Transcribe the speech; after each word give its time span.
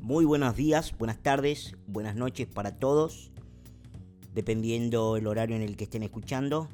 Muy 0.00 0.24
buenos 0.24 0.56
días, 0.56 0.96
buenas 0.96 1.18
tardes, 1.18 1.76
buenas 1.86 2.14
noches 2.14 2.46
para 2.46 2.76
todos, 2.76 3.32
dependiendo 4.32 5.16
el 5.16 5.26
horario 5.26 5.56
en 5.56 5.62
el 5.62 5.76
que 5.76 5.84
estén 5.84 6.04
escuchando. 6.04 6.68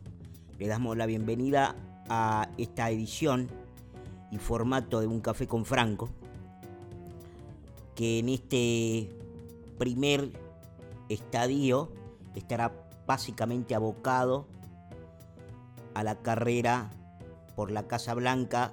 Le 0.58 0.68
damos 0.68 0.96
la 0.96 1.06
bienvenida 1.06 1.74
a 2.08 2.48
esta 2.58 2.90
edición 2.90 3.48
y 4.30 4.36
formato 4.36 5.00
de 5.00 5.06
Un 5.06 5.20
Café 5.20 5.48
con 5.48 5.64
Franco, 5.64 6.10
que 7.94 8.18
en 8.18 8.28
este 8.28 9.10
primer 9.78 10.30
estadio 11.08 11.90
estará 12.34 12.72
básicamente 13.06 13.74
abocado 13.74 14.46
a 15.94 16.04
la 16.04 16.20
carrera 16.20 16.90
por 17.56 17.70
la 17.70 17.88
Casa 17.88 18.14
Blanca 18.14 18.72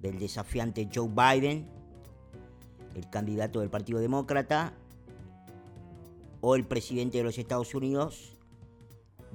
del 0.00 0.18
desafiante 0.18 0.88
Joe 0.94 1.08
Biden, 1.08 1.79
el 2.94 3.08
candidato 3.10 3.60
del 3.60 3.70
Partido 3.70 3.98
Demócrata, 3.98 4.72
o 6.40 6.54
el 6.54 6.64
presidente 6.64 7.18
de 7.18 7.24
los 7.24 7.38
Estados 7.38 7.74
Unidos, 7.74 8.36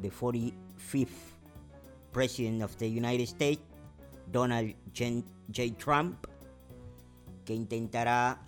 the 0.01 0.11
45th 0.11 1.07
President 2.11 2.63
of 2.63 2.75
the 2.77 2.87
United 2.87 3.23
States, 3.23 3.61
Donald 4.31 4.75
J. 4.93 5.75
Trump, 5.77 6.25
que 7.43 7.53
intentará 7.53 8.41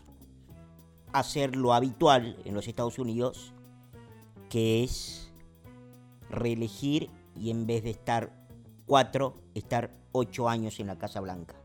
hacer 1.11 1.55
lo 1.55 1.73
habitual 1.73 2.37
en 2.45 2.53
los 2.53 2.67
Estados 2.67 2.97
Unidos, 2.97 3.53
que 4.49 4.83
es 4.83 5.31
reelegir 6.29 7.09
y 7.35 7.51
en 7.51 7.67
vez 7.67 7.83
de 7.83 7.91
estar 7.91 8.31
cuatro, 8.85 9.35
estar 9.53 9.91
ocho 10.13 10.49
años 10.49 10.79
en 10.79 10.87
la 10.87 10.97
Casa 10.97 11.19
Blanca. 11.19 11.56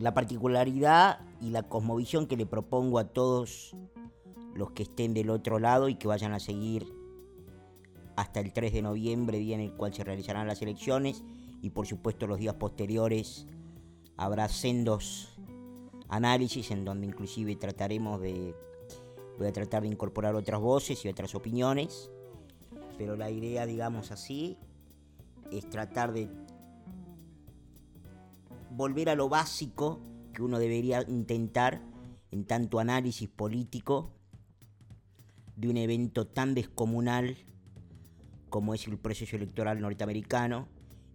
La 0.00 0.14
particularidad 0.14 1.20
y 1.42 1.50
la 1.50 1.62
cosmovisión 1.64 2.26
que 2.26 2.38
le 2.38 2.46
propongo 2.46 2.98
a 2.98 3.04
todos 3.04 3.76
los 4.54 4.70
que 4.70 4.84
estén 4.84 5.12
del 5.12 5.28
otro 5.28 5.58
lado 5.58 5.90
y 5.90 5.96
que 5.96 6.08
vayan 6.08 6.32
a 6.32 6.40
seguir 6.40 6.86
hasta 8.16 8.40
el 8.40 8.54
3 8.54 8.72
de 8.72 8.80
noviembre, 8.80 9.38
día 9.38 9.56
en 9.56 9.60
el 9.60 9.74
cual 9.74 9.92
se 9.92 10.02
realizarán 10.02 10.46
las 10.46 10.62
elecciones, 10.62 11.22
y 11.60 11.68
por 11.68 11.86
supuesto 11.86 12.26
los 12.26 12.38
días 12.38 12.54
posteriores 12.54 13.46
habrá 14.16 14.48
sendos 14.48 15.38
análisis 16.08 16.70
en 16.70 16.86
donde 16.86 17.06
inclusive 17.06 17.54
trataremos 17.56 18.22
de, 18.22 18.54
voy 19.36 19.48
a 19.48 19.52
tratar 19.52 19.82
de 19.82 19.88
incorporar 19.88 20.34
otras 20.34 20.62
voces 20.62 21.04
y 21.04 21.08
otras 21.08 21.34
opiniones, 21.34 22.10
pero 22.96 23.16
la 23.16 23.30
idea, 23.30 23.66
digamos 23.66 24.12
así, 24.12 24.56
es 25.52 25.68
tratar 25.68 26.14
de 26.14 26.30
volver 28.70 29.08
a 29.08 29.14
lo 29.14 29.28
básico 29.28 30.00
que 30.32 30.42
uno 30.42 30.58
debería 30.58 31.02
intentar 31.08 31.82
en 32.30 32.44
tanto 32.44 32.78
análisis 32.78 33.28
político 33.28 34.12
de 35.56 35.68
un 35.68 35.76
evento 35.76 36.26
tan 36.26 36.54
descomunal 36.54 37.36
como 38.48 38.74
es 38.74 38.86
el 38.86 38.98
proceso 38.98 39.36
electoral 39.36 39.80
norteamericano, 39.80 40.68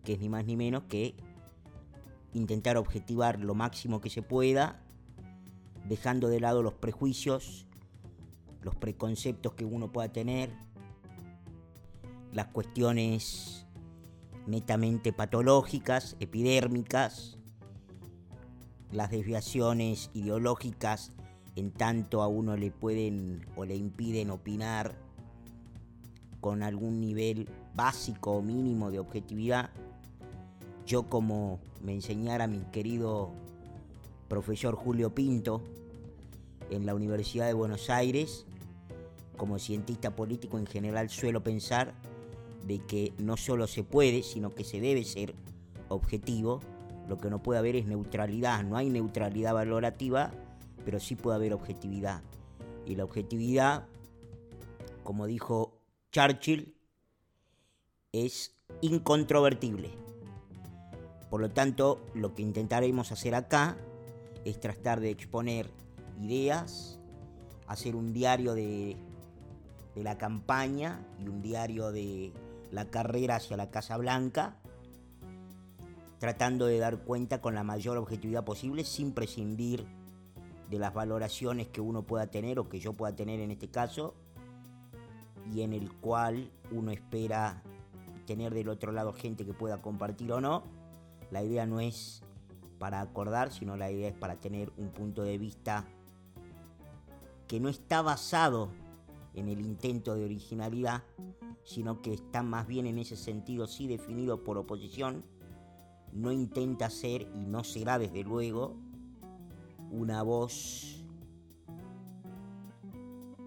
que 0.03 0.13
es 0.13 0.19
ni 0.19 0.29
más 0.29 0.45
ni 0.45 0.55
menos 0.55 0.83
que 0.83 1.15
intentar 2.33 2.77
objetivar 2.77 3.39
lo 3.39 3.55
máximo 3.55 4.01
que 4.01 4.09
se 4.09 4.21
pueda, 4.21 4.81
dejando 5.87 6.27
de 6.27 6.39
lado 6.39 6.61
los 6.61 6.73
prejuicios, 6.73 7.67
los 8.61 8.75
preconceptos 8.75 9.53
que 9.53 9.65
uno 9.65 9.91
pueda 9.91 10.11
tener, 10.11 10.51
las 12.33 12.47
cuestiones 12.47 13.65
netamente 14.47 15.13
patológicas, 15.13 16.17
epidérmicas, 16.19 17.37
las 18.91 19.11
desviaciones 19.11 20.09
ideológicas 20.13 21.11
en 21.55 21.71
tanto 21.71 22.21
a 22.21 22.27
uno 22.27 22.57
le 22.57 22.71
pueden 22.71 23.45
o 23.55 23.65
le 23.65 23.75
impiden 23.75 24.29
opinar 24.29 24.95
con 26.41 26.63
algún 26.63 26.99
nivel 26.99 27.49
básico 27.73 28.33
o 28.33 28.41
mínimo 28.41 28.91
de 28.91 28.99
objetividad. 28.99 29.69
Yo 30.85 31.03
como 31.03 31.59
me 31.81 31.93
enseñara 31.93 32.47
mi 32.47 32.59
querido 32.71 33.31
profesor 34.27 34.75
Julio 34.75 35.15
Pinto 35.15 35.61
en 36.69 36.85
la 36.85 36.93
Universidad 36.93 37.47
de 37.47 37.53
Buenos 37.53 37.89
Aires, 37.89 38.45
como 39.37 39.59
cientista 39.59 40.15
político 40.15 40.57
en 40.57 40.65
general 40.65 41.09
suelo 41.09 41.43
pensar 41.43 41.93
de 42.67 42.79
que 42.79 43.13
no 43.17 43.37
solo 43.37 43.67
se 43.67 43.83
puede, 43.83 44.23
sino 44.23 44.53
que 44.53 44.63
se 44.63 44.79
debe 44.79 45.03
ser 45.03 45.35
objetivo. 45.89 46.61
Lo 47.07 47.17
que 47.17 47.29
no 47.29 47.41
puede 47.41 47.59
haber 47.59 47.75
es 47.75 47.85
neutralidad. 47.85 48.63
No 48.63 48.77
hay 48.77 48.89
neutralidad 48.89 49.53
valorativa, 49.53 50.31
pero 50.83 50.99
sí 50.99 51.15
puede 51.15 51.35
haber 51.35 51.53
objetividad. 51.53 52.21
Y 52.85 52.95
la 52.95 53.03
objetividad, 53.03 53.85
como 55.03 55.25
dijo 55.25 55.79
Churchill, 56.11 56.75
es 58.11 58.55
incontrovertible. 58.81 59.91
Por 61.29 61.41
lo 61.41 61.49
tanto, 61.49 62.05
lo 62.13 62.33
que 62.33 62.41
intentaremos 62.41 63.11
hacer 63.11 63.35
acá 63.35 63.77
es 64.45 64.59
tratar 64.59 65.01
de 65.01 65.09
exponer 65.09 65.69
ideas, 66.21 66.99
hacer 67.67 67.95
un 67.95 68.13
diario 68.13 68.53
de, 68.53 68.95
la 69.95 70.17
campaña 70.17 71.05
y 71.19 71.27
un 71.27 71.41
diario 71.41 71.91
de 71.91 72.31
la 72.71 72.85
carrera 72.85 73.37
hacia 73.37 73.57
la 73.57 73.71
Casa 73.71 73.97
Blanca, 73.97 74.57
tratando 76.25 76.65
de 76.65 76.79
dar 76.79 77.03
cuenta 77.03 77.39
con 77.39 77.53
la 77.53 77.63
mayor 77.63 77.97
objetividad 77.97 78.43
posible 78.43 78.83
sin 78.83 79.11
prescindir 79.11 79.85
de 80.71 80.79
las 80.79 80.91
valoraciones 80.91 81.67
que 81.67 81.81
uno 81.81 82.01
pueda 82.01 82.25
tener 82.25 82.57
o 82.57 82.67
que 82.67 82.79
yo 82.79 82.93
pueda 82.93 83.15
tener 83.15 83.39
en 83.41 83.51
este 83.51 83.67
caso 83.67 84.15
y 85.53 85.61
en 85.61 85.71
el 85.71 85.93
cual 85.93 86.49
uno 86.71 86.89
espera 86.89 87.61
tener 88.25 88.55
del 88.55 88.69
otro 88.69 88.91
lado 88.91 89.13
gente 89.13 89.45
que 89.45 89.53
pueda 89.53 89.83
compartir 89.83 90.31
o 90.31 90.41
no. 90.41 90.63
La 91.29 91.43
idea 91.43 91.67
no 91.67 91.79
es 91.79 92.23
para 92.79 93.01
acordar, 93.01 93.51
sino 93.51 93.77
la 93.77 93.91
idea 93.91 94.07
es 94.07 94.15
para 94.15 94.37
tener 94.37 94.71
un 94.77 94.89
punto 94.89 95.21
de 95.21 95.37
vista 95.37 95.85
que 97.47 97.59
no 97.59 97.69
está 97.69 98.01
basado 98.01 98.71
en 99.35 99.47
el 99.47 99.61
intento 99.61 100.15
de 100.15 100.25
originalidad, 100.25 101.03
sino 101.63 102.01
que 102.01 102.15
está 102.15 102.41
más 102.41 102.65
bien 102.65 102.87
en 102.87 102.97
ese 102.97 103.15
sentido 103.15 103.67
sí 103.67 103.85
definido 103.85 104.43
por 104.43 104.57
oposición, 104.57 105.23
no 106.15 106.31
intenta 106.31 106.89
ser 106.89 107.23
y 107.33 107.45
no 107.45 107.63
será 107.63 107.99
desde 107.99 108.23
luego 108.23 108.73
una 109.91 110.23
voz 110.23 111.03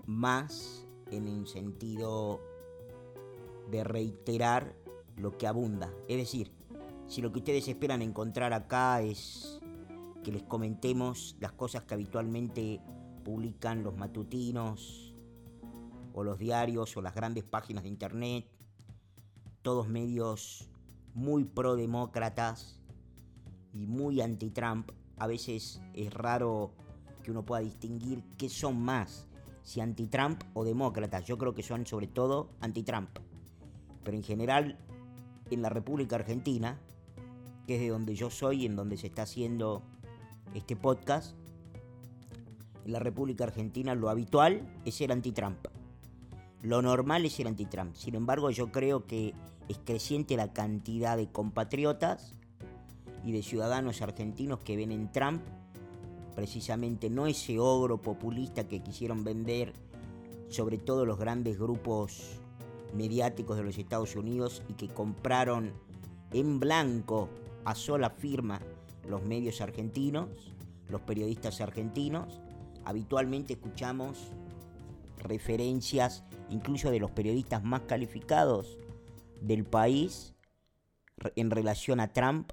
más 0.07 0.87
en 1.11 1.27
el 1.27 1.47
sentido 1.47 2.41
de 3.71 3.85
reiterar 3.85 4.77
lo 5.17 5.37
que 5.37 5.47
abunda. 5.47 5.91
Es 6.09 6.19
decir, 6.19 6.53
si 7.07 7.23
lo 7.23 7.33
que 7.33 7.39
ustedes 7.39 7.67
esperan 7.69 8.03
encontrar 8.03 8.53
acá 8.53 9.01
es 9.01 9.61
que 10.23 10.31
les 10.31 10.43
comentemos 10.43 11.37
las 11.41 11.53
cosas 11.53 11.85
que 11.85 11.95
habitualmente 11.95 12.81
publican 13.25 13.83
los 13.83 13.97
matutinos 13.97 15.15
o 16.13 16.23
los 16.23 16.39
diarios 16.39 16.95
o 16.99 17.03
las 17.03 17.15
grandes 17.15 17.45
páginas 17.45 17.85
de 17.85 17.89
internet, 17.89 18.47
todos 19.63 19.89
medios 19.89 20.69
muy 21.19 21.45
pro-demócratas 21.45 22.81
y 23.75 23.87
muy 23.87 24.21
anti-Trump, 24.21 24.93
a 25.17 25.27
veces 25.27 25.83
es 25.93 26.15
raro 26.15 26.71
que 27.25 27.33
uno 27.33 27.45
pueda 27.45 27.61
distinguir 27.61 28.23
qué 28.39 28.49
son 28.49 28.81
más, 28.81 29.27
si 29.65 29.81
anti-Trump 29.81 30.45
o 30.55 30.65
demócratas. 30.65 31.25
Yo 31.25 31.37
creo 31.37 31.55
que 31.55 31.65
son 31.65 31.87
sobre 31.87 32.07
todo 32.07 32.51
anti-Trump. 32.61 33.11
Pero 34.05 34.17
en 34.17 34.23
general, 34.23 34.79
en 35.51 35.61
la 35.61 35.69
República 35.69 36.15
Argentina, 36.17 36.79
que 37.67 37.75
es 37.75 37.81
de 37.81 37.89
donde 37.89 38.15
yo 38.15 38.31
soy, 38.31 38.65
en 38.65 38.77
donde 38.77 38.97
se 38.97 39.09
está 39.09 39.23
haciendo 39.23 39.83
este 40.55 40.77
podcast, 40.77 41.37
en 42.85 42.93
la 42.93 43.01
República 43.01 43.43
Argentina 43.43 43.97
lo 43.97 44.09
habitual 44.09 44.63
es 44.85 44.95
ser 44.95 45.11
anti-Trump. 45.11 45.67
Lo 46.63 46.81
normal 46.81 47.25
es 47.27 47.33
ser 47.33 47.49
anti-Trump. 47.49 47.97
Sin 47.97 48.15
embargo, 48.15 48.51
yo 48.51 48.71
creo 48.71 49.05
que 49.05 49.35
es 49.69 49.79
creciente 49.85 50.37
la 50.37 50.53
cantidad 50.53 51.17
de 51.17 51.31
compatriotas 51.31 52.35
y 53.25 53.33
de 53.33 53.43
ciudadanos 53.43 54.03
argentinos 54.03 54.61
que 54.61 54.77
ven 54.77 54.93
en 54.93 55.13
Trump 55.13 55.43
precisamente 56.35 57.11
no 57.11 57.27
ese 57.27 57.59
ogro 57.59 58.01
populista 58.01 58.69
que 58.69 58.81
quisieron 58.81 59.25
vender 59.25 59.73
sobre 60.49 60.79
todo 60.79 61.05
los 61.05 61.19
grandes 61.19 61.59
grupos 61.59 62.41
mediáticos 62.95 63.57
de 63.57 63.65
los 63.65 63.77
Estados 63.77 64.17
Unidos 64.17 64.63
y 64.69 64.75
que 64.75 64.89
compraron 64.89 65.73
en 66.33 66.61
blanco 66.61 67.29
a 67.65 67.75
sola 67.75 68.11
firma 68.11 68.61
los 69.09 69.25
medios 69.25 69.61
argentinos, 69.61 70.29
los 70.89 71.01
periodistas 71.03 71.61
argentinos. 71.61 72.41
Habitualmente 72.85 73.55
escuchamos 73.55 74.29
referencias 75.19 76.25
incluso 76.51 76.91
de 76.91 77.01
los 77.01 77.11
periodistas 77.11 77.63
más 77.63 77.83
calificados 77.83 78.79
del 79.41 79.65
país 79.65 80.35
en 81.37 81.51
relación 81.51 82.01
a 82.01 82.13
Trump 82.13 82.53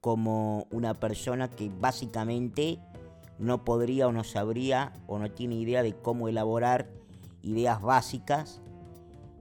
como 0.00 0.66
una 0.70 0.94
persona 0.94 1.50
que 1.50 1.70
básicamente 1.80 2.78
no 3.38 3.64
podría 3.64 4.06
o 4.08 4.12
no 4.12 4.24
sabría 4.24 4.92
o 5.06 5.18
no 5.18 5.30
tiene 5.30 5.56
idea 5.56 5.82
de 5.82 5.94
cómo 5.94 6.28
elaborar 6.28 6.88
ideas 7.42 7.82
básicas, 7.82 8.60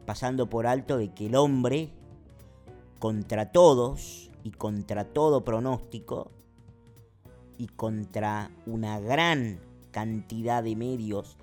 pasando 0.06 0.50
por 0.50 0.68
alto 0.68 0.98
de 0.98 1.14
que 1.14 1.28
el 1.28 1.36
hombre, 1.36 1.92
contra 3.00 3.52
todos 3.52 4.32
y 4.44 4.52
contra 4.52 5.06
todo 5.06 5.44
pronóstico, 5.44 6.32
y 7.58 7.68
contra 7.68 8.52
una 8.66 9.00
gran 9.00 9.60
cantidad 9.92 10.64
de 10.64 10.76
medios, 10.76 11.38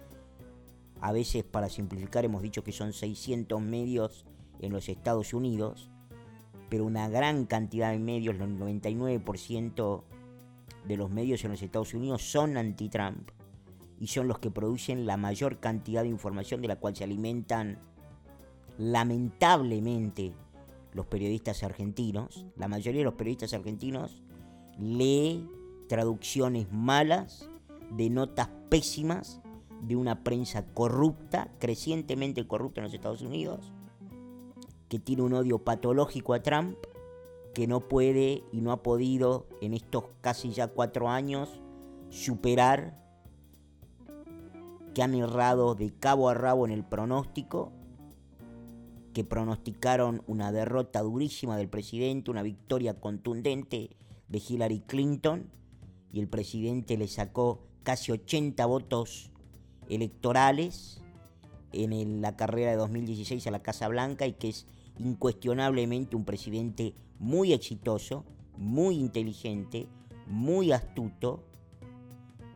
a 1.00 1.12
veces 1.12 1.42
para 1.44 1.68
simplificar 1.68 2.24
hemos 2.24 2.42
dicho 2.42 2.62
que 2.62 2.72
son 2.72 2.92
600 2.92 3.60
medios 3.60 4.26
en 4.62 4.72
los 4.72 4.88
Estados 4.88 5.34
Unidos, 5.34 5.90
pero 6.70 6.86
una 6.86 7.08
gran 7.08 7.44
cantidad 7.44 7.92
de 7.92 7.98
medios, 7.98 8.34
el 8.36 8.58
99% 8.58 10.02
de 10.86 10.96
los 10.96 11.10
medios 11.10 11.44
en 11.44 11.50
los 11.50 11.62
Estados 11.62 11.92
Unidos 11.92 12.22
son 12.22 12.56
anti-Trump 12.56 13.30
y 14.00 14.06
son 14.06 14.26
los 14.26 14.38
que 14.38 14.50
producen 14.50 15.06
la 15.06 15.16
mayor 15.16 15.60
cantidad 15.60 16.02
de 16.02 16.08
información 16.08 16.62
de 16.62 16.68
la 16.68 16.76
cual 16.76 16.96
se 16.96 17.04
alimentan 17.04 17.78
lamentablemente 18.78 20.32
los 20.94 21.06
periodistas 21.06 21.62
argentinos. 21.62 22.46
La 22.56 22.68
mayoría 22.68 23.00
de 23.00 23.04
los 23.04 23.14
periodistas 23.14 23.52
argentinos 23.54 24.22
lee 24.78 25.46
traducciones 25.88 26.72
malas 26.72 27.48
de 27.90 28.10
notas 28.10 28.48
pésimas 28.70 29.40
de 29.82 29.96
una 29.96 30.24
prensa 30.24 30.64
corrupta, 30.64 31.48
crecientemente 31.58 32.46
corrupta 32.46 32.80
en 32.80 32.84
los 32.84 32.94
Estados 32.94 33.22
Unidos, 33.22 33.72
que 34.92 34.98
tiene 34.98 35.22
un 35.22 35.32
odio 35.32 35.60
patológico 35.60 36.34
a 36.34 36.42
Trump 36.42 36.76
que 37.54 37.66
no 37.66 37.88
puede 37.88 38.44
y 38.52 38.60
no 38.60 38.72
ha 38.72 38.82
podido 38.82 39.46
en 39.62 39.72
estos 39.72 40.04
casi 40.20 40.50
ya 40.50 40.68
cuatro 40.68 41.08
años 41.08 41.48
superar, 42.10 43.02
que 44.94 45.02
han 45.02 45.14
errado 45.14 45.74
de 45.74 45.94
cabo 45.94 46.28
a 46.28 46.34
rabo 46.34 46.66
en 46.66 46.72
el 46.72 46.84
pronóstico, 46.84 47.72
que 49.14 49.24
pronosticaron 49.24 50.22
una 50.26 50.52
derrota 50.52 51.00
durísima 51.00 51.56
del 51.56 51.70
presidente, 51.70 52.30
una 52.30 52.42
victoria 52.42 53.00
contundente 53.00 53.96
de 54.28 54.42
Hillary 54.46 54.80
Clinton, 54.80 55.50
y 56.12 56.20
el 56.20 56.28
presidente 56.28 56.98
le 56.98 57.08
sacó 57.08 57.62
casi 57.82 58.12
80 58.12 58.66
votos 58.66 59.30
electorales 59.88 61.00
en 61.72 62.20
la 62.20 62.36
carrera 62.36 62.72
de 62.72 62.76
2016 62.76 63.46
a 63.46 63.50
la 63.50 63.62
Casa 63.62 63.88
Blanca 63.88 64.26
y 64.26 64.34
que 64.34 64.50
es 64.50 64.66
incuestionablemente 64.98 66.16
un 66.16 66.24
presidente 66.24 66.94
muy 67.18 67.52
exitoso, 67.52 68.24
muy 68.56 68.96
inteligente, 68.98 69.86
muy 70.26 70.72
astuto, 70.72 71.44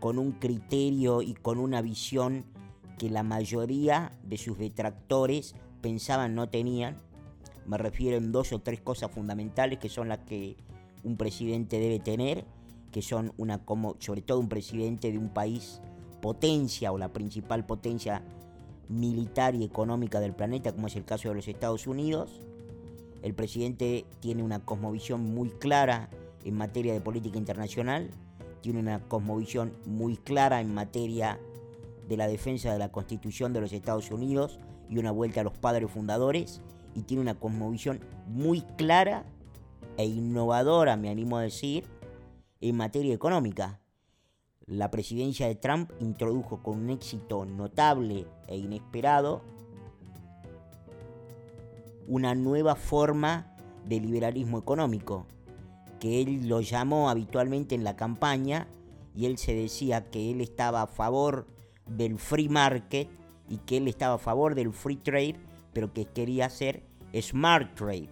con 0.00 0.18
un 0.18 0.32
criterio 0.32 1.22
y 1.22 1.34
con 1.34 1.58
una 1.58 1.80
visión 1.82 2.44
que 2.98 3.10
la 3.10 3.22
mayoría 3.22 4.12
de 4.22 4.36
sus 4.36 4.58
detractores 4.58 5.54
pensaban 5.80 6.34
no 6.34 6.48
tenían. 6.48 6.96
Me 7.66 7.78
refiero 7.78 8.16
en 8.16 8.32
dos 8.32 8.52
o 8.52 8.60
tres 8.60 8.80
cosas 8.80 9.10
fundamentales 9.10 9.78
que 9.78 9.88
son 9.88 10.08
las 10.08 10.18
que 10.20 10.56
un 11.02 11.16
presidente 11.16 11.78
debe 11.78 11.98
tener, 11.98 12.44
que 12.92 13.02
son 13.02 13.32
una 13.36 13.64
como 13.64 13.96
sobre 13.98 14.22
todo 14.22 14.38
un 14.38 14.48
presidente 14.48 15.10
de 15.10 15.18
un 15.18 15.28
país 15.28 15.80
potencia 16.22 16.92
o 16.92 16.98
la 16.98 17.12
principal 17.12 17.66
potencia 17.66 18.22
militar 18.88 19.54
y 19.54 19.64
económica 19.64 20.20
del 20.20 20.34
planeta, 20.34 20.72
como 20.72 20.86
es 20.86 20.96
el 20.96 21.04
caso 21.04 21.28
de 21.28 21.34
los 21.34 21.48
Estados 21.48 21.86
Unidos, 21.86 22.40
el 23.22 23.34
presidente 23.34 24.04
tiene 24.20 24.42
una 24.42 24.60
cosmovisión 24.60 25.34
muy 25.34 25.50
clara 25.50 26.08
en 26.44 26.54
materia 26.54 26.92
de 26.92 27.00
política 27.00 27.38
internacional, 27.38 28.10
tiene 28.60 28.78
una 28.78 29.00
cosmovisión 29.00 29.72
muy 29.84 30.16
clara 30.16 30.60
en 30.60 30.72
materia 30.72 31.40
de 32.08 32.16
la 32.16 32.28
defensa 32.28 32.72
de 32.72 32.78
la 32.78 32.92
Constitución 32.92 33.52
de 33.52 33.60
los 33.60 33.72
Estados 33.72 34.10
Unidos 34.10 34.60
y 34.88 34.98
una 34.98 35.10
vuelta 35.10 35.40
a 35.40 35.44
los 35.44 35.58
padres 35.58 35.90
fundadores, 35.90 36.60
y 36.94 37.02
tiene 37.02 37.20
una 37.20 37.34
cosmovisión 37.34 38.00
muy 38.26 38.62
clara 38.76 39.24
e 39.96 40.06
innovadora, 40.06 40.96
me 40.96 41.10
animo 41.10 41.36
a 41.36 41.42
decir, 41.42 41.84
en 42.60 42.76
materia 42.76 43.12
económica. 43.12 43.80
La 44.66 44.90
presidencia 44.90 45.46
de 45.46 45.54
Trump 45.54 45.92
introdujo 46.00 46.60
con 46.60 46.78
un 46.78 46.90
éxito 46.90 47.44
notable 47.44 48.26
e 48.48 48.56
inesperado 48.56 49.42
una 52.08 52.34
nueva 52.34 52.74
forma 52.74 53.56
de 53.84 54.00
liberalismo 54.00 54.58
económico, 54.58 55.26
que 56.00 56.20
él 56.20 56.48
lo 56.48 56.62
llamó 56.62 57.10
habitualmente 57.10 57.76
en 57.76 57.84
la 57.84 57.94
campaña 57.94 58.66
y 59.14 59.26
él 59.26 59.38
se 59.38 59.54
decía 59.54 60.10
que 60.10 60.32
él 60.32 60.40
estaba 60.40 60.82
a 60.82 60.86
favor 60.88 61.46
del 61.86 62.18
free 62.18 62.48
market 62.48 63.08
y 63.48 63.58
que 63.58 63.76
él 63.76 63.86
estaba 63.86 64.16
a 64.16 64.18
favor 64.18 64.56
del 64.56 64.72
free 64.72 64.96
trade, 64.96 65.36
pero 65.72 65.92
que 65.92 66.06
quería 66.06 66.46
hacer 66.46 66.82
smart 67.14 67.72
trade, 67.76 68.10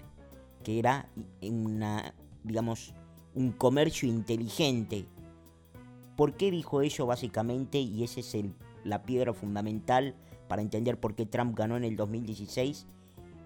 que 0.63 0.79
era 0.79 1.09
una, 1.43 2.15
digamos, 2.45 2.95
un 3.35 3.51
comercio 3.51 4.09
inteligente. 4.09 5.07
¿Por 6.17 6.35
qué 6.35 6.51
dijo 6.51 6.81
eso 6.83 7.07
básicamente? 7.07 7.79
Y 7.79 8.05
esa 8.05 8.21
es 8.21 8.37
la 8.85 9.03
piedra 9.03 9.33
fundamental 9.33 10.15
para 10.49 10.63
entender 10.63 10.99
por 10.99 11.15
qué 11.15 11.27
Trump 11.27 11.57
ganó 11.57 11.77
en 11.77 11.85
el 11.85 11.97
2016 11.97 12.87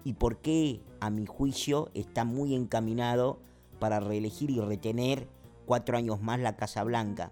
y 0.03 0.13
por 0.13 0.37
qué, 0.37 0.81
a 0.99 1.09
mi 1.09 1.25
juicio, 1.25 1.89
está 1.93 2.25
muy 2.25 2.53
encaminado 2.55 3.39
para 3.79 3.99
reelegir 3.99 4.51
y 4.51 4.59
retener 4.59 5.27
cuatro 5.65 5.97
años 5.97 6.21
más 6.21 6.39
la 6.39 6.55
Casa 6.55 6.83
Blanca. 6.83 7.31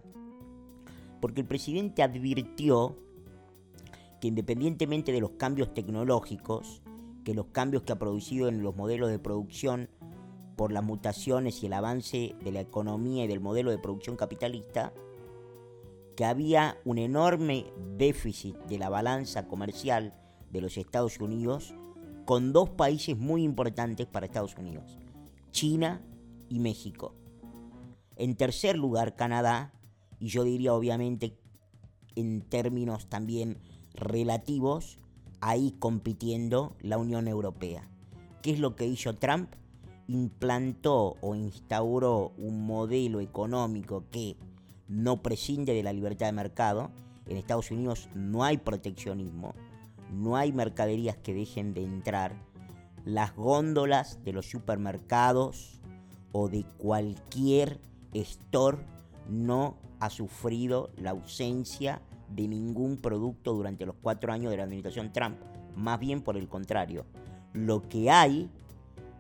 Porque 1.22 1.42
el 1.42 1.48
presidente 1.48 2.04
advirtió 2.04 2.98
que 4.22 4.28
independientemente 4.28 5.12
de 5.12 5.22
los 5.22 5.32
cambios 5.32 5.74
tecnológicos, 5.74 6.82
que 7.24 7.34
los 7.34 7.48
cambios 7.48 7.84
que 7.84 7.94
ha 7.94 8.00
producido 8.00 8.48
en 8.48 8.64
los 8.64 8.76
modelos 8.76 9.10
de 9.10 9.20
producción 9.20 9.90
por 10.56 10.72
las 10.72 10.84
mutaciones 10.84 11.62
y 11.62 11.68
el 11.68 11.74
avance 11.74 12.36
de 12.44 12.52
la 12.52 12.62
economía 12.62 13.26
y 13.26 13.28
del 13.28 13.40
modelo 13.40 13.70
de 13.70 13.78
producción 13.78 14.16
capitalista, 14.16 14.94
que 16.18 16.26
había 16.26 16.80
un 16.84 16.98
enorme 16.98 17.68
déficit 17.96 18.58
de 18.64 18.80
la 18.80 18.90
balanza 18.90 19.48
comercial 19.48 20.16
de 20.52 20.62
los 20.62 20.76
Estados 20.76 21.20
Unidos 21.20 21.76
con 22.26 22.54
dos 22.54 22.72
países 22.72 23.16
muy 23.16 23.44
importantes 23.44 24.08
para 24.08 24.26
Estados 24.26 24.56
Unidos, 24.58 24.98
China 25.52 26.02
y 26.50 26.60
México. 26.60 27.14
En 28.16 28.36
tercer 28.36 28.80
lugar, 28.80 29.16
Canadá, 29.16 29.74
y 30.20 30.30
yo 30.30 30.44
diría 30.44 30.74
obviamente 30.74 31.38
en 32.16 32.42
términos 32.42 33.08
también 33.10 33.60
relativos, 33.94 34.98
ahí 35.40 35.76
compitiendo 35.78 36.76
la 36.82 36.98
Unión 36.98 37.28
Europea. 37.28 37.88
¿Qué 38.42 38.54
es 38.54 38.60
lo 38.60 38.76
que 38.76 38.88
hizo 38.88 39.14
Trump? 39.18 39.54
Implantó 40.08 41.16
o 41.22 41.36
instauró 41.36 42.34
un 42.40 42.66
modelo 42.66 43.20
económico 43.20 44.06
que 44.10 44.36
no 44.88 45.22
prescinde 45.22 45.74
de 45.74 45.84
la 45.84 45.94
libertad 45.94 46.28
de 46.28 46.32
mercado. 46.34 46.92
En 47.26 47.38
Estados 47.38 47.72
Unidos 47.72 48.10
no 48.16 48.44
hay 48.44 48.58
proteccionismo 48.58 49.54
no 50.12 50.38
hay 50.38 50.52
mercaderías 50.52 51.18
que 51.18 51.34
dejen 51.34 51.74
de 51.74 51.84
entrar, 51.84 52.36
las 53.06 53.36
góndolas 53.36 54.24
de 54.24 54.34
los 54.34 54.50
supermercados 54.50 55.80
o 56.32 56.50
de 56.50 56.66
cualquier 56.78 57.80
store 58.14 58.78
no 59.30 59.78
ha 60.00 60.10
sufrido 60.10 60.92
la 60.98 61.12
ausencia 61.12 62.02
de 62.30 62.48
ningún 62.48 62.98
producto 62.98 63.54
durante 63.54 63.86
los 63.86 63.96
cuatro 64.02 64.32
años 64.32 64.52
de 64.52 64.58
la 64.58 64.64
administración 64.64 65.12
Trump. 65.14 65.38
Más 65.76 66.00
bien 66.00 66.22
por 66.22 66.38
el 66.38 66.48
contrario, 66.48 67.06
lo 67.54 67.88
que 67.88 68.10
hay 68.10 68.50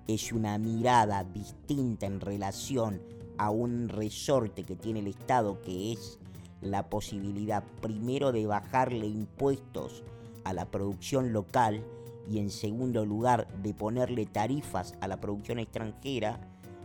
es 0.07 0.31
una 0.31 0.57
mirada 0.57 1.23
distinta 1.23 2.05
en 2.05 2.19
relación 2.19 3.01
a 3.37 3.49
un 3.49 3.89
resorte 3.89 4.63
que 4.63 4.75
tiene 4.75 4.99
el 4.99 5.07
Estado, 5.07 5.61
que 5.61 5.93
es 5.93 6.19
la 6.61 6.89
posibilidad 6.89 7.63
primero 7.81 8.31
de 8.31 8.45
bajarle 8.45 9.07
impuestos 9.07 10.03
a 10.43 10.53
la 10.53 10.65
producción 10.65 11.33
local 11.33 11.83
y 12.29 12.39
en 12.39 12.49
segundo 12.49 13.05
lugar 13.05 13.47
de 13.61 13.73
ponerle 13.73 14.25
tarifas 14.25 14.95
a 15.01 15.07
la 15.07 15.19
producción 15.19 15.59
extranjera 15.59 16.39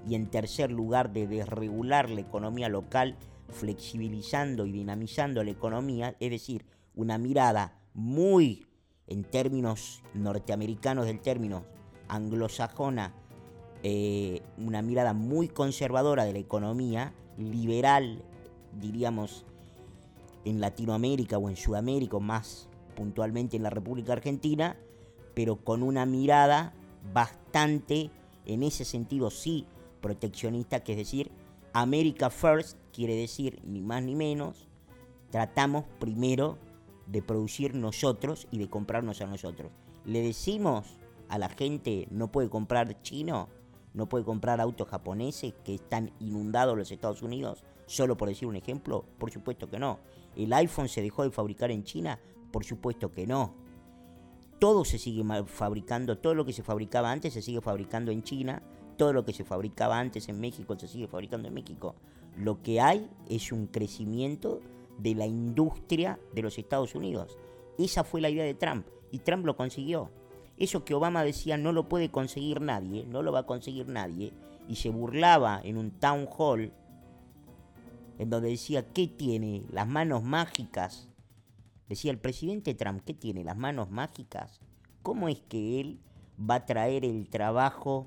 y 0.06 0.14
en 0.14 0.28
tercer 0.28 0.70
lugar 0.70 1.12
de 1.12 1.26
desregular 1.26 2.10
la 2.10 2.20
economía 2.20 2.68
local 2.68 3.16
flexibilizando 3.48 4.66
y 4.66 4.72
dinamizando 4.72 5.44
la 5.44 5.50
economía, 5.50 6.16
es 6.20 6.30
decir, 6.30 6.64
una 6.94 7.18
mirada 7.18 7.78
muy 7.94 8.66
en 9.06 9.24
términos 9.24 10.02
norteamericanos 10.14 11.06
del 11.06 11.20
término 11.20 11.64
anglosajona, 12.08 13.14
eh, 13.82 14.42
una 14.58 14.82
mirada 14.82 15.12
muy 15.12 15.48
conservadora 15.48 16.24
de 16.24 16.32
la 16.32 16.38
economía, 16.38 17.12
liberal, 17.36 18.22
diríamos, 18.80 19.44
en 20.44 20.60
Latinoamérica 20.60 21.38
o 21.38 21.48
en 21.48 21.56
Sudamérica, 21.56 22.18
más 22.18 22.68
puntualmente 22.96 23.56
en 23.56 23.62
la 23.62 23.70
República 23.70 24.12
Argentina, 24.12 24.76
pero 25.34 25.56
con 25.56 25.82
una 25.82 26.06
mirada 26.06 26.74
bastante, 27.12 28.10
en 28.46 28.62
ese 28.62 28.84
sentido 28.84 29.30
sí, 29.30 29.66
proteccionista, 30.00 30.80
que 30.80 30.92
es 30.92 30.98
decir, 30.98 31.30
America 31.72 32.28
First 32.28 32.76
quiere 32.92 33.14
decir 33.14 33.60
ni 33.64 33.80
más 33.80 34.02
ni 34.02 34.14
menos 34.14 34.68
tratamos 35.30 35.84
primero 35.98 36.58
de 37.06 37.22
producir 37.22 37.74
nosotros 37.74 38.46
y 38.50 38.58
de 38.58 38.68
comprarnos 38.68 39.22
a 39.22 39.26
nosotros. 39.26 39.72
Le 40.04 40.22
decimos 40.22 40.98
a 41.28 41.38
la 41.38 41.48
gente 41.48 42.06
no 42.10 42.30
puede 42.30 42.50
comprar 42.50 43.00
chino, 43.02 43.48
no 43.94 44.08
puede 44.08 44.24
comprar 44.24 44.60
autos 44.60 44.88
japoneses 44.88 45.54
que 45.64 45.74
están 45.74 46.12
inundados 46.18 46.76
los 46.76 46.90
Estados 46.90 47.22
Unidos, 47.22 47.64
solo 47.86 48.16
por 48.16 48.28
decir 48.28 48.48
un 48.48 48.56
ejemplo, 48.56 49.04
por 49.18 49.30
supuesto 49.30 49.68
que 49.68 49.78
no. 49.78 49.98
¿El 50.36 50.52
iPhone 50.52 50.88
se 50.88 51.02
dejó 51.02 51.24
de 51.24 51.30
fabricar 51.30 51.70
en 51.70 51.84
China? 51.84 52.18
Por 52.50 52.64
supuesto 52.64 53.12
que 53.12 53.26
no. 53.26 53.54
Todo 54.58 54.84
se 54.84 54.98
sigue 54.98 55.24
fabricando, 55.46 56.18
todo 56.18 56.34
lo 56.34 56.44
que 56.44 56.52
se 56.52 56.62
fabricaba 56.62 57.10
antes 57.10 57.34
se 57.34 57.42
sigue 57.42 57.60
fabricando 57.60 58.12
en 58.12 58.22
China, 58.22 58.62
todo 58.96 59.12
lo 59.12 59.24
que 59.24 59.32
se 59.32 59.44
fabricaba 59.44 59.98
antes 59.98 60.28
en 60.28 60.40
México 60.40 60.78
se 60.78 60.88
sigue 60.88 61.08
fabricando 61.08 61.48
en 61.48 61.54
México. 61.54 61.96
Lo 62.36 62.62
que 62.62 62.80
hay 62.80 63.10
es 63.28 63.52
un 63.52 63.66
crecimiento 63.66 64.60
de 64.98 65.14
la 65.14 65.26
industria 65.26 66.18
de 66.32 66.42
los 66.42 66.58
Estados 66.58 66.94
Unidos. 66.94 67.36
Esa 67.78 68.04
fue 68.04 68.20
la 68.20 68.30
idea 68.30 68.44
de 68.44 68.54
Trump 68.54 68.86
y 69.10 69.18
Trump 69.18 69.44
lo 69.44 69.56
consiguió. 69.56 70.10
Eso 70.62 70.84
que 70.84 70.94
Obama 70.94 71.24
decía 71.24 71.56
no 71.56 71.72
lo 71.72 71.88
puede 71.88 72.12
conseguir 72.12 72.60
nadie, 72.60 73.04
no 73.04 73.22
lo 73.22 73.32
va 73.32 73.40
a 73.40 73.46
conseguir 73.46 73.88
nadie, 73.88 74.32
y 74.68 74.76
se 74.76 74.90
burlaba 74.90 75.60
en 75.64 75.76
un 75.76 75.90
town 75.90 76.28
hall 76.38 76.72
en 78.20 78.30
donde 78.30 78.50
decía, 78.50 78.92
¿qué 78.92 79.08
tiene? 79.08 79.64
Las 79.72 79.88
manos 79.88 80.22
mágicas. 80.22 81.08
Decía 81.88 82.12
el 82.12 82.18
presidente 82.18 82.74
Trump, 82.74 83.02
¿qué 83.04 83.12
tiene? 83.12 83.42
Las 83.42 83.56
manos 83.56 83.90
mágicas. 83.90 84.60
¿Cómo 85.02 85.28
es 85.28 85.40
que 85.40 85.80
él 85.80 85.98
va 86.38 86.54
a 86.54 86.64
traer 86.64 87.04
el 87.04 87.28
trabajo 87.28 88.06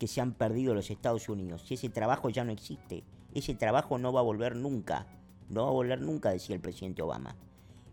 que 0.00 0.08
se 0.08 0.20
han 0.20 0.32
perdido 0.32 0.74
los 0.74 0.90
Estados 0.90 1.28
Unidos? 1.28 1.62
Si 1.64 1.74
ese 1.74 1.90
trabajo 1.90 2.28
ya 2.30 2.42
no 2.42 2.50
existe, 2.50 3.04
ese 3.34 3.54
trabajo 3.54 3.98
no 3.98 4.12
va 4.12 4.18
a 4.18 4.24
volver 4.24 4.56
nunca. 4.56 5.06
No 5.48 5.62
va 5.62 5.68
a 5.68 5.74
volver 5.74 6.00
nunca, 6.00 6.30
decía 6.30 6.56
el 6.56 6.60
presidente 6.60 7.02
Obama. 7.02 7.36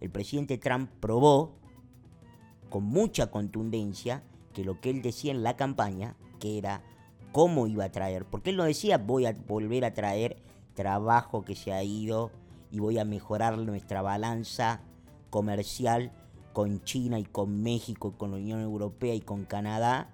El 0.02 0.10
presidente 0.10 0.58
Trump 0.58 0.90
probó 1.00 1.67
con 2.70 2.84
mucha 2.84 3.32
contundencia 3.32 4.24
que 4.54 4.64
lo 4.64 4.80
que 4.80 4.90
él 4.90 5.02
decía 5.02 5.32
en 5.32 5.44
la 5.44 5.56
campaña, 5.56 6.16
que 6.40 6.58
era 6.58 6.84
cómo 7.32 7.68
iba 7.68 7.86
a 7.86 7.92
traer, 7.92 8.26
porque 8.26 8.50
él 8.50 8.58
no 8.58 8.64
decía 8.64 8.98
voy 8.98 9.26
a 9.26 9.34
volver 9.34 9.86
a 9.86 9.94
traer 9.94 10.38
trabajo 10.74 11.44
que 11.44 11.56
se 11.56 11.74
ha 11.74 11.84
ido 11.84 12.32
y 12.72 12.80
voy 12.80 13.00
a 13.00 13.06
mejorar 13.06 13.58
nuestra 13.58 14.02
balanza 14.02 14.82
comercial 15.30 16.12
con 16.54 16.84
China 16.84 17.20
y 17.20 17.26
con 17.26 17.62
México 17.62 18.12
y 18.14 18.18
con 18.18 18.32
la 18.32 18.38
Unión 18.38 18.62
Europea 18.62 19.14
y 19.14 19.22
con 19.22 19.46
Canadá 19.46 20.10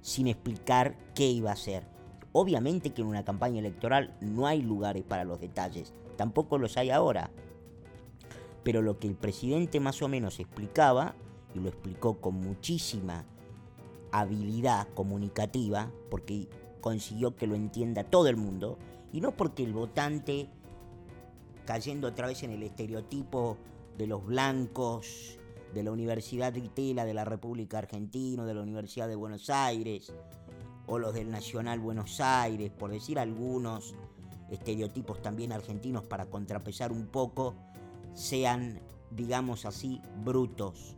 sin 0.00 0.26
explicar 0.26 0.96
qué 1.14 1.28
iba 1.28 1.50
a 1.50 1.54
hacer. 1.54 1.86
Obviamente 2.32 2.90
que 2.90 3.02
en 3.02 3.08
una 3.08 3.24
campaña 3.24 3.60
electoral 3.60 4.14
no 4.20 4.46
hay 4.46 4.60
lugares 4.60 5.02
para 5.02 5.24
los 5.24 5.40
detalles, 5.40 5.94
tampoco 6.16 6.58
los 6.58 6.76
hay 6.76 6.90
ahora. 6.90 7.30
Pero 8.62 8.82
lo 8.82 8.98
que 8.98 9.06
el 9.06 9.14
presidente 9.14 9.80
más 9.80 10.02
o 10.02 10.08
menos 10.08 10.40
explicaba 10.40 11.14
y 11.54 11.60
lo 11.60 11.68
explicó 11.68 12.20
con 12.20 12.34
muchísima 12.34 13.24
habilidad 14.12 14.88
comunicativa, 14.94 15.90
porque 16.10 16.48
consiguió 16.80 17.34
que 17.36 17.46
lo 17.46 17.54
entienda 17.54 18.04
todo 18.04 18.28
el 18.28 18.36
mundo, 18.36 18.78
y 19.12 19.20
no 19.20 19.32
porque 19.32 19.64
el 19.64 19.72
votante, 19.72 20.48
cayendo 21.64 22.08
otra 22.08 22.26
vez 22.26 22.42
en 22.42 22.50
el 22.50 22.62
estereotipo 22.62 23.56
de 23.96 24.06
los 24.06 24.24
blancos, 24.26 25.38
de 25.72 25.82
la 25.82 25.90
Universidad 25.90 26.52
de 26.52 26.60
Itela 26.60 27.04
de 27.04 27.14
la 27.14 27.24
República 27.24 27.78
Argentina, 27.78 28.44
de 28.44 28.54
la 28.54 28.62
Universidad 28.62 29.08
de 29.08 29.16
Buenos 29.16 29.50
Aires, 29.50 30.12
o 30.86 30.98
los 30.98 31.14
del 31.14 31.30
Nacional 31.30 31.80
Buenos 31.80 32.20
Aires, 32.20 32.70
por 32.70 32.90
decir 32.90 33.18
algunos 33.18 33.94
estereotipos 34.50 35.22
también 35.22 35.52
argentinos 35.52 36.04
para 36.04 36.26
contrapesar 36.26 36.92
un 36.92 37.06
poco, 37.06 37.54
sean, 38.12 38.80
digamos 39.10 39.64
así, 39.64 40.00
brutos 40.22 40.96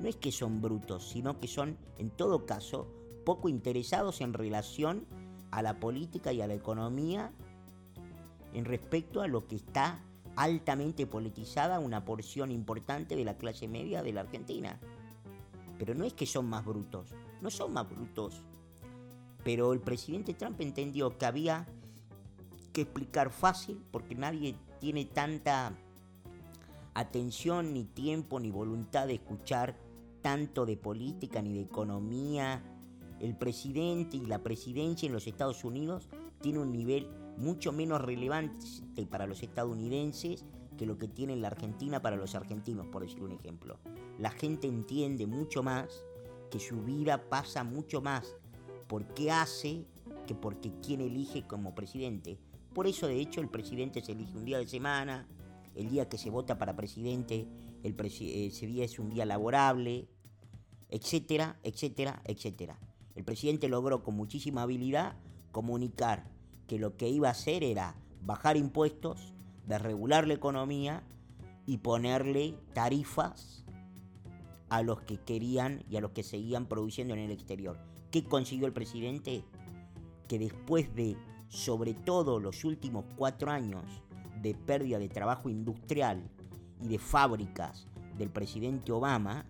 no 0.00 0.08
es 0.08 0.16
que 0.16 0.32
son 0.32 0.60
brutos, 0.60 1.08
sino 1.08 1.40
que 1.40 1.48
son, 1.48 1.76
en 1.98 2.10
todo 2.10 2.46
caso, 2.46 2.88
poco 3.24 3.48
interesados 3.48 4.20
en 4.20 4.32
relación 4.32 5.06
a 5.50 5.62
la 5.62 5.78
política 5.78 6.32
y 6.32 6.40
a 6.40 6.46
la 6.46 6.54
economía 6.54 7.32
en 8.52 8.64
respecto 8.64 9.20
a 9.20 9.28
lo 9.28 9.46
que 9.46 9.56
está 9.56 10.00
altamente 10.36 11.06
politizada 11.06 11.78
una 11.78 12.04
porción 12.04 12.50
importante 12.50 13.16
de 13.16 13.24
la 13.24 13.36
clase 13.36 13.68
media 13.68 14.02
de 14.02 14.12
la 14.12 14.22
Argentina. 14.22 14.78
Pero 15.78 15.94
no 15.94 16.04
es 16.04 16.12
que 16.12 16.26
son 16.26 16.46
más 16.46 16.64
brutos, 16.64 17.14
no 17.40 17.50
son 17.50 17.72
más 17.72 17.88
brutos. 17.88 18.42
Pero 19.42 19.72
el 19.72 19.80
presidente 19.80 20.34
Trump 20.34 20.60
entendió 20.60 21.18
que 21.18 21.26
había 21.26 21.66
que 22.72 22.82
explicar 22.82 23.30
fácil, 23.30 23.82
porque 23.90 24.14
nadie 24.14 24.56
tiene 24.80 25.04
tanta 25.04 25.76
atención, 26.94 27.72
ni 27.74 27.84
tiempo, 27.84 28.40
ni 28.40 28.50
voluntad 28.50 29.06
de 29.06 29.14
escuchar 29.14 29.76
tanto 30.24 30.64
de 30.64 30.78
política 30.78 31.42
ni 31.42 31.52
de 31.52 31.60
economía. 31.60 32.64
El 33.20 33.36
presidente 33.36 34.16
y 34.16 34.24
la 34.24 34.42
presidencia 34.42 35.06
en 35.06 35.12
los 35.12 35.26
Estados 35.26 35.64
Unidos 35.64 36.08
tiene 36.40 36.60
un 36.60 36.72
nivel 36.72 37.10
mucho 37.36 37.72
menos 37.72 38.00
relevante 38.00 38.64
para 39.10 39.26
los 39.26 39.42
estadounidenses 39.42 40.46
que 40.78 40.86
lo 40.86 40.96
que 40.96 41.08
tiene 41.08 41.36
la 41.36 41.48
Argentina 41.48 42.00
para 42.00 42.16
los 42.16 42.34
argentinos, 42.34 42.86
por 42.86 43.02
decir 43.02 43.22
un 43.22 43.32
ejemplo. 43.32 43.78
La 44.18 44.30
gente 44.30 44.66
entiende 44.66 45.26
mucho 45.26 45.62
más 45.62 46.02
que 46.50 46.58
su 46.58 46.80
vida 46.80 47.28
pasa 47.28 47.62
mucho 47.62 48.00
más 48.00 48.34
por 48.86 49.04
qué 49.08 49.30
hace 49.30 49.84
que 50.26 50.34
porque 50.34 50.72
quién 50.82 51.02
elige 51.02 51.46
como 51.46 51.74
presidente. 51.74 52.38
Por 52.72 52.86
eso, 52.86 53.06
de 53.06 53.20
hecho, 53.20 53.42
el 53.42 53.50
presidente 53.50 54.00
se 54.00 54.12
elige 54.12 54.38
un 54.38 54.46
día 54.46 54.56
de 54.56 54.66
semana, 54.66 55.28
el 55.74 55.90
día 55.90 56.08
que 56.08 56.16
se 56.16 56.30
vota 56.30 56.56
para 56.56 56.74
presidente, 56.74 57.46
el 57.84 57.94
ese 58.00 58.66
día 58.66 58.84
es 58.84 58.98
un 58.98 59.10
día 59.10 59.26
laborable, 59.26 60.08
etcétera, 60.88 61.58
etcétera, 61.62 62.22
etcétera. 62.24 62.78
El 63.14 63.24
presidente 63.24 63.68
logró 63.68 64.02
con 64.02 64.16
muchísima 64.16 64.62
habilidad 64.62 65.16
comunicar 65.52 66.24
que 66.66 66.78
lo 66.78 66.96
que 66.96 67.10
iba 67.10 67.28
a 67.28 67.32
hacer 67.32 67.62
era 67.62 67.94
bajar 68.22 68.56
impuestos, 68.56 69.34
desregular 69.66 70.26
la 70.26 70.34
economía 70.34 71.04
y 71.66 71.78
ponerle 71.78 72.54
tarifas 72.72 73.64
a 74.70 74.82
los 74.82 75.02
que 75.02 75.18
querían 75.18 75.84
y 75.90 75.96
a 75.96 76.00
los 76.00 76.12
que 76.12 76.22
seguían 76.22 76.66
produciendo 76.66 77.12
en 77.12 77.20
el 77.20 77.30
exterior. 77.30 77.78
¿Qué 78.10 78.24
consiguió 78.24 78.66
el 78.66 78.72
presidente? 78.72 79.44
Que 80.26 80.38
después 80.38 80.94
de, 80.94 81.16
sobre 81.48 81.92
todo 81.92 82.40
los 82.40 82.64
últimos 82.64 83.04
cuatro 83.16 83.50
años 83.50 83.84
de 84.40 84.54
pérdida 84.54 84.98
de 84.98 85.10
trabajo 85.10 85.50
industrial 85.50 86.30
y 86.82 86.88
de 86.88 86.98
fábricas 86.98 87.86
del 88.18 88.30
presidente 88.30 88.92
Obama, 88.92 89.44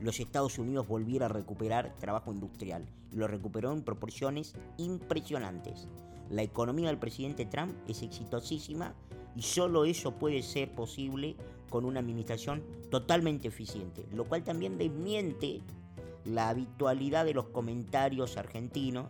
los 0.00 0.18
Estados 0.18 0.58
Unidos 0.58 0.88
volviera 0.88 1.26
a 1.26 1.28
recuperar 1.28 1.94
trabajo 1.98 2.32
industrial 2.32 2.86
y 3.12 3.16
lo 3.16 3.28
recuperó 3.28 3.72
en 3.72 3.82
proporciones 3.82 4.54
impresionantes. 4.78 5.86
La 6.28 6.42
economía 6.42 6.88
del 6.88 6.98
presidente 6.98 7.46
Trump 7.46 7.74
es 7.86 8.02
exitosísima 8.02 8.94
y 9.36 9.42
solo 9.42 9.84
eso 9.84 10.12
puede 10.12 10.42
ser 10.42 10.74
posible 10.74 11.36
con 11.70 11.84
una 11.84 12.00
administración 12.00 12.62
totalmente 12.90 13.48
eficiente, 13.48 14.04
lo 14.12 14.24
cual 14.24 14.42
también 14.42 14.76
desmiente 14.76 15.60
la 16.24 16.48
habitualidad 16.48 17.24
de 17.24 17.34
los 17.34 17.46
comentarios 17.46 18.36
argentinos 18.36 19.06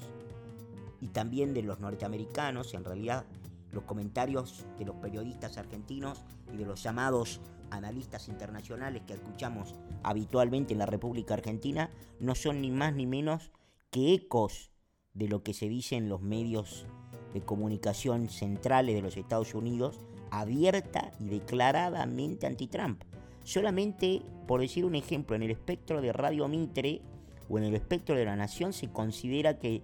y 1.00 1.09
también 1.09 1.55
de 1.55 1.62
los 1.62 1.81
norteamericanos, 1.81 2.75
en 2.75 2.85
realidad 2.85 3.25
los 3.73 3.85
comentarios 3.85 4.64
de 4.79 4.85
los 4.85 4.97
periodistas 4.97 5.59
argentinos 5.59 6.23
y 6.52 6.57
de 6.57 6.67
los 6.67 6.83
llamados 6.83 7.41
analistas 7.71 8.29
internacionales 8.29 9.02
que 9.07 9.14
escuchamos 9.14 9.75
habitualmente 10.02 10.75
en 10.75 10.79
la 10.79 10.87
República 10.87 11.35
Argentina 11.35 11.91
no 12.21 12.35
son 12.35 12.61
ni 12.61 12.71
más 12.71 12.95
ni 12.95 13.07
menos 13.07 13.50
que 13.91 14.14
ecos 14.14 14.71
de 15.14 15.29
lo 15.29 15.43
que 15.43 15.55
se 15.55 15.69
dice 15.69 15.97
en 15.97 16.09
los 16.09 16.23
medios 16.23 16.87
de 17.33 17.43
comunicación 17.43 18.29
centrales 18.29 18.95
de 18.95 19.02
los 19.02 19.17
Estados 19.17 19.55
Unidos, 19.55 19.99
abierta 20.31 21.12
y 21.19 21.29
declaradamente 21.29 22.47
anti-Trump. 22.47 23.02
Solamente, 23.45 24.23
por 24.47 24.61
decir 24.61 24.85
un 24.85 24.95
ejemplo, 24.95 25.35
en 25.35 25.43
el 25.43 25.50
espectro 25.50 26.00
de 26.00 26.12
Radio 26.12 26.47
Mitre 26.49 27.02
o 27.49 27.59
en 27.59 27.64
el 27.64 27.75
espectro 27.75 28.14
de 28.14 28.25
la 28.25 28.37
Nación 28.37 28.73
se 28.73 28.91
considera 28.91 29.59
que 29.59 29.83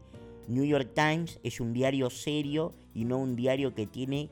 New 0.48 0.64
York 0.64 0.92
Times 0.94 1.38
es 1.42 1.60
un 1.60 1.74
diario 1.74 2.08
serio 2.08 2.74
y 2.94 3.04
no 3.04 3.18
un 3.18 3.36
diario 3.36 3.74
que 3.74 3.86
tiene 3.86 4.30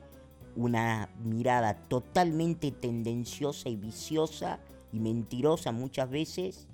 una 0.55 1.09
mirada 1.23 1.75
totalmente 1.87 2.71
tendenciosa 2.71 3.69
y 3.69 3.75
viciosa 3.75 4.59
y 4.91 4.99
mentirosa 4.99 5.71
muchas 5.71 6.09
veces, 6.09 6.67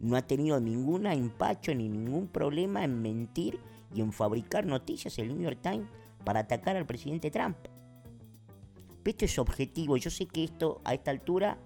no 0.00 0.16
ha 0.16 0.22
tenido 0.22 0.58
ningún 0.60 1.06
empacho 1.06 1.74
ni 1.74 1.90
ningún 1.90 2.26
problema 2.28 2.84
en 2.84 3.02
mentir 3.02 3.60
y 3.94 4.00
en 4.00 4.12
fabricar 4.12 4.64
noticias 4.64 5.18
el 5.18 5.28
New 5.28 5.42
York 5.42 5.58
Times 5.60 5.86
para 6.24 6.40
atacar 6.40 6.76
al 6.76 6.86
presidente 6.86 7.30
Trump. 7.30 7.56
esto 9.04 9.24
es 9.26 9.38
objetivo. 9.38 9.98
Yo 9.98 10.10
sé 10.10 10.26
que 10.26 10.42
esto, 10.42 10.80
a 10.84 10.94
esta 10.94 11.10
altura, 11.10 11.58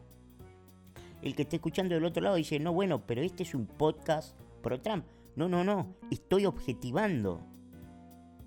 el 1.23 1.37
que 1.37 1.43
esté 1.43 1.57
escuchando 1.57 1.95
del 1.95 2.05
otro 2.05 2.23
lado 2.23 2.35
dice, 2.35 2.59
no, 2.59 2.73
bueno, 2.73 3.07
pero 3.07 3.23
este 3.23 3.45
es 3.45 3.55
un 3.55 3.67
podcast 3.67 4.37
pro 4.63 4.81
Trump. 4.81 5.05
No, 5.41 5.49
no, 5.49 5.65
no, 5.65 5.97
estoy 6.11 6.45
objetivando. 6.45 7.41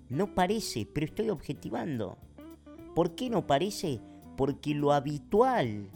No 0.08 0.32
parece, 0.32 0.86
pero 0.86 1.06
estoy 1.06 1.28
objetivando. 1.28 2.18
¿Por 2.94 3.16
qué 3.16 3.30
no 3.30 3.48
parece? 3.48 4.00
Porque 4.36 4.76
lo 4.76 4.92
habitual, 4.92 5.90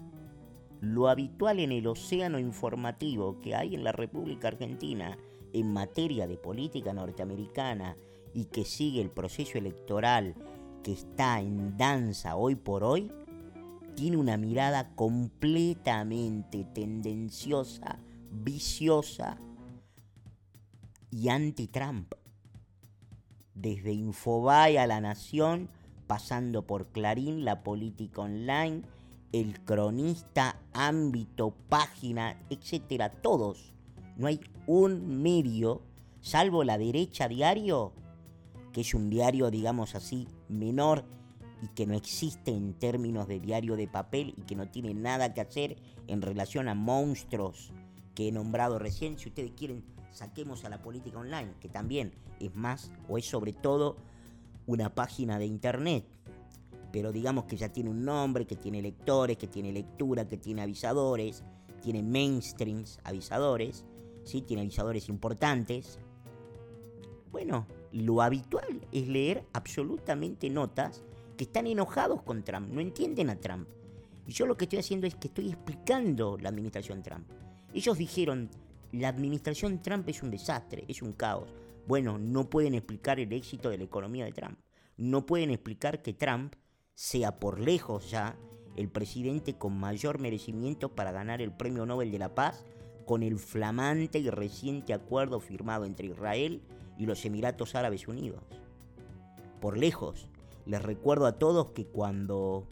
lo 0.81 1.07
habitual 1.07 1.61
en 1.61 1.71
el 1.71 1.87
océano 1.87 2.41
informativo 2.41 3.39
que 3.39 3.55
hay 3.55 3.77
en 3.77 3.85
la 3.85 3.93
República 3.93 4.49
Argentina 4.49 5.17
en 5.53 5.73
materia 5.73 6.27
de 6.27 6.37
política 6.37 6.93
norteamericana 6.93 7.97
y 8.35 8.47
que 8.47 8.65
sigue 8.65 9.01
el 9.01 9.13
proceso 9.13 9.57
electoral 9.57 10.35
que 10.83 10.91
está 10.91 11.41
en 11.41 11.77
danza 11.77 12.35
hoy 12.35 12.57
por 12.57 12.83
hoy, 12.83 13.13
tiene 13.95 14.17
una 14.17 14.37
mirada 14.37 14.97
completamente 14.97 16.65
tendenciosa, 16.75 18.01
viciosa 18.33 19.39
y 21.11 21.29
anti-Trump. 21.29 22.15
Desde 23.55 23.93
Infobae 23.93 24.79
a 24.79 24.87
La 24.87 25.01
Nación, 25.01 25.69
pasando 26.07 26.67
por 26.67 26.89
Clarín, 26.89 27.45
La 27.45 27.63
Política 27.63 28.23
Online, 28.23 28.83
El 29.33 29.61
Cronista, 29.65 30.61
Ámbito, 30.73 31.55
Página, 31.69 32.41
etcétera, 32.51 33.11
todos. 33.11 33.75
No 34.17 34.27
hay 34.27 34.41
un 34.67 35.23
medio, 35.23 35.83
salvo 36.21 36.65
la 36.65 36.79
derecha 36.79 37.29
diario, 37.29 37.93
que 38.73 38.83
es 38.83 38.95
un 38.95 39.11
diario, 39.11 39.51
digamos 39.51 39.95
así, 39.95 40.29
menor 40.49 41.05
y 41.63 41.69
que 41.69 41.87
no 41.87 41.95
existe 41.95 42.53
en 42.53 42.75
términos 42.75 43.27
de 43.27 43.41
diario 43.41 43.77
de 43.77 43.89
papel 43.89 44.35
y 44.37 44.43
que 44.43 44.57
no 44.57 44.69
tiene 44.69 44.95
nada 44.95 45.35
que 45.35 45.41
hacer 45.41 45.77
en 46.07 46.23
relación 46.23 46.69
a 46.69 46.75
monstruos 46.75 47.73
que 48.15 48.29
he 48.29 48.33
nombrado 48.33 48.79
recién. 48.79 49.19
Si 49.19 49.29
ustedes 49.29 49.53
quieren, 49.53 49.85
saquemos 50.19 50.65
a 50.65 50.69
la 50.69 50.83
política 50.83 51.19
online, 51.19 51.55
que 51.61 51.69
también 51.69 52.13
es 52.41 52.55
más 52.55 52.91
o 53.09 53.19
es 53.19 53.27
sobre 53.27 53.53
todo 53.53 53.97
una 54.67 54.95
página 54.95 55.39
de 55.39 55.47
internet. 55.47 56.05
Pero 56.93 57.13
digamos 57.13 57.45
que 57.45 57.57
ya 57.57 57.69
tiene 57.69 57.91
un 57.91 58.05
nombre, 58.05 58.47
que 58.47 58.57
tiene 58.57 58.83
lectores, 58.83 59.37
que 59.37 59.47
tiene 59.47 59.73
lectura, 59.73 60.27
que 60.27 60.37
tiene 60.37 60.63
avisadores, 60.63 61.45
tiene 61.83 62.03
mainstreams, 62.03 62.99
avisadores, 63.05 63.85
¿sí? 64.25 64.43
tiene 64.43 64.63
avisadores 64.63 65.09
importantes. 65.09 65.99
Bueno, 67.31 67.67
lo 67.93 68.21
habitual 68.21 68.87
es 68.91 69.07
leer 69.07 69.45
absolutamente 69.53 70.51
notas 70.51 71.03
que 71.37 71.45
están 71.45 71.67
enojados 71.67 72.23
con 72.23 72.43
Trump, 72.43 72.69
no 72.71 72.81
entienden 72.81 73.31
a 73.31 73.37
Trump. 73.37 73.69
Y 74.27 74.33
yo 74.33 74.47
lo 74.47 74.57
que 74.57 74.65
estoy 74.65 74.81
haciendo 74.81 75.07
es 75.07 75.15
que 75.15 75.29
estoy 75.29 75.49
explicando 75.49 76.37
la 76.39 76.49
administración 76.49 77.03
Trump. 77.03 77.27
Ellos 77.73 77.97
dijeron, 77.97 78.51
la 78.93 79.09
administración 79.09 79.83
Trump 79.83 80.09
es 80.09 80.23
un 80.23 80.31
desastre, 80.31 80.85
es 80.89 81.03
un 81.03 81.13
caos. 81.13 81.55
Bueno, 81.87 82.19
no 82.19 82.49
pueden 82.49 82.75
explicar 82.75 83.21
el 83.21 83.33
éxito 83.33 83.71
de 83.71 83.79
la 83.79 83.85
economía 83.85 84.25
de 84.25 84.33
Trump. 84.33 84.59
No 84.97 85.27
pueden 85.27 85.51
explicar 85.51 86.03
que 86.03 86.13
Trump 86.13 86.55
sea 86.95 87.39
por 87.39 87.61
lejos 87.61 88.11
ya 88.11 88.37
el 88.77 88.89
presidente 88.89 89.57
con 89.57 89.79
mayor 89.79 90.19
merecimiento 90.19 90.95
para 90.95 91.13
ganar 91.13 91.43
el 91.43 91.53
Premio 91.53 91.87
Nobel 91.87 92.11
de 92.11 92.19
la 92.19 92.35
Paz 92.35 92.65
con 93.05 93.23
el 93.23 93.39
flamante 93.39 94.19
y 94.19 94.29
reciente 94.31 94.93
acuerdo 94.93 95.41
firmado 95.41 95.85
entre 95.85 96.09
Israel 96.09 96.63
y 96.99 97.07
los 97.07 97.25
Emiratos 97.25 97.75
Árabes 97.75 98.07
Unidos. 98.07 98.43
Por 99.61 99.79
lejos, 99.79 100.29
les 100.67 100.83
recuerdo 100.83 101.27
a 101.27 101.39
todos 101.39 101.69
que 101.69 101.87
cuando 101.87 102.67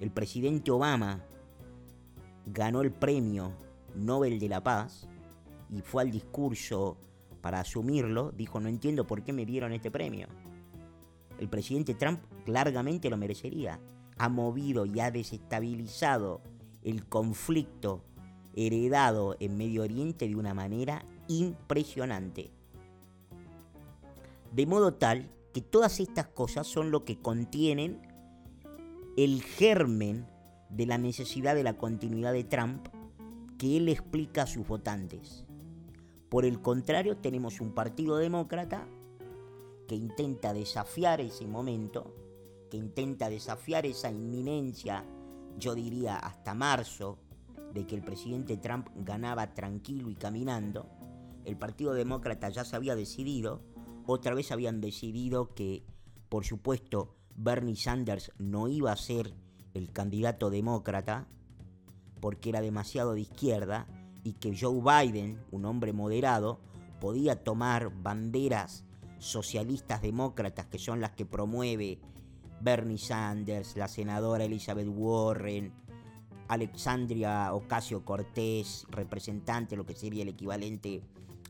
el 0.00 0.10
presidente 0.10 0.70
Obama 0.70 1.24
ganó 2.46 2.80
el 2.82 2.90
premio 2.90 3.52
Nobel 3.94 4.38
de 4.38 4.48
la 4.48 4.62
Paz 4.62 5.08
y 5.70 5.80
fue 5.80 6.02
al 6.02 6.10
discurso 6.10 6.96
para 7.40 7.60
asumirlo, 7.60 8.32
dijo, 8.32 8.60
no 8.60 8.68
entiendo 8.68 9.06
por 9.06 9.22
qué 9.22 9.32
me 9.32 9.46
dieron 9.46 9.72
este 9.72 9.90
premio. 9.90 10.28
El 11.38 11.48
presidente 11.48 11.94
Trump 11.94 12.20
largamente 12.46 13.08
lo 13.08 13.16
merecería. 13.16 13.80
Ha 14.18 14.28
movido 14.28 14.84
y 14.84 15.00
ha 15.00 15.10
desestabilizado 15.10 16.42
el 16.82 17.06
conflicto 17.06 18.04
heredado 18.54 19.36
en 19.40 19.56
Medio 19.56 19.82
Oriente 19.82 20.28
de 20.28 20.36
una 20.36 20.52
manera 20.52 21.04
impresionante. 21.28 22.50
De 24.52 24.66
modo 24.66 24.94
tal 24.94 25.30
que 25.54 25.60
todas 25.60 26.00
estas 26.00 26.26
cosas 26.26 26.66
son 26.66 26.90
lo 26.90 27.04
que 27.04 27.18
contienen 27.18 28.02
el 29.16 29.42
germen 29.42 30.26
de 30.68 30.86
la 30.86 30.98
necesidad 30.98 31.54
de 31.54 31.62
la 31.62 31.76
continuidad 31.76 32.32
de 32.32 32.44
Trump 32.44 32.88
que 33.60 33.76
él 33.76 33.90
explica 33.90 34.44
a 34.44 34.46
sus 34.46 34.66
votantes. 34.66 35.44
Por 36.30 36.46
el 36.46 36.62
contrario, 36.62 37.18
tenemos 37.18 37.60
un 37.60 37.74
partido 37.74 38.16
demócrata 38.16 38.88
que 39.86 39.94
intenta 39.94 40.54
desafiar 40.54 41.20
ese 41.20 41.46
momento, 41.46 42.14
que 42.70 42.78
intenta 42.78 43.28
desafiar 43.28 43.84
esa 43.84 44.10
inminencia, 44.10 45.04
yo 45.58 45.74
diría 45.74 46.16
hasta 46.16 46.54
marzo, 46.54 47.18
de 47.74 47.86
que 47.86 47.96
el 47.96 48.02
presidente 48.02 48.56
Trump 48.56 48.88
ganaba 48.96 49.52
tranquilo 49.52 50.08
y 50.08 50.14
caminando. 50.14 50.88
El 51.44 51.58
Partido 51.58 51.92
Demócrata 51.92 52.48
ya 52.48 52.64
se 52.64 52.76
había 52.76 52.96
decidido 52.96 53.60
otra 54.06 54.32
vez 54.32 54.52
habían 54.52 54.80
decidido 54.80 55.54
que, 55.54 55.84
por 56.30 56.46
supuesto, 56.46 57.14
Bernie 57.36 57.76
Sanders 57.76 58.32
no 58.38 58.68
iba 58.68 58.90
a 58.90 58.96
ser 58.96 59.34
el 59.74 59.92
candidato 59.92 60.48
demócrata 60.48 61.28
porque 62.20 62.50
era 62.50 62.60
demasiado 62.60 63.14
de 63.14 63.22
izquierda 63.22 63.86
y 64.22 64.34
que 64.34 64.56
Joe 64.58 64.80
Biden, 64.80 65.42
un 65.50 65.64
hombre 65.64 65.92
moderado, 65.92 66.60
podía 67.00 67.42
tomar 67.42 67.90
banderas 68.02 68.84
socialistas 69.18 70.02
demócratas 70.02 70.66
que 70.66 70.78
son 70.78 71.00
las 71.00 71.12
que 71.12 71.26
promueve 71.26 71.98
Bernie 72.60 72.98
Sanders, 72.98 73.76
la 73.76 73.88
senadora 73.88 74.44
Elizabeth 74.44 74.88
Warren, 74.88 75.72
Alexandria 76.48 77.54
Ocasio 77.54 78.04
Cortés, 78.04 78.86
representante, 78.90 79.76
lo 79.76 79.86
que 79.86 79.94
sería 79.94 80.22
el 80.22 80.30
equivalente 80.30 81.02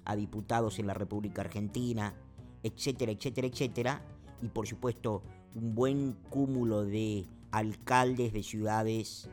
a 0.05 0.15
diputados 0.15 0.79
en 0.79 0.87
la 0.87 0.95
República 0.95 1.43
Argentina, 1.43 2.15
etcétera, 2.63 3.13
etcétera, 3.13 3.47
etcétera. 3.47 4.03
Y 4.43 4.49
por 4.49 4.67
supuesto, 4.67 5.23
un 5.55 5.75
buen 5.75 6.13
cúmulo 6.29 6.85
de 6.85 7.27
alcaldes 7.51 8.33
de 8.33 8.43
ciudades 8.43 9.29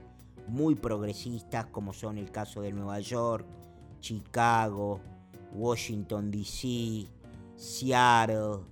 muy 0.47 0.75
progresistas, 0.75 1.65
como 1.67 1.93
son 1.93 2.17
el 2.17 2.31
caso 2.31 2.62
de 2.62 2.71
Nueva 2.71 2.99
York, 2.99 3.45
Chicago, 3.99 4.99
Washington, 5.53 6.31
D.C., 6.31 7.07
Seattle, 7.55 8.63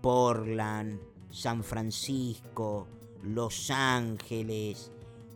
Portland, 0.00 1.00
San 1.30 1.62
Francisco, 1.64 2.86
Los 3.22 3.70
Ángeles, 3.70 4.90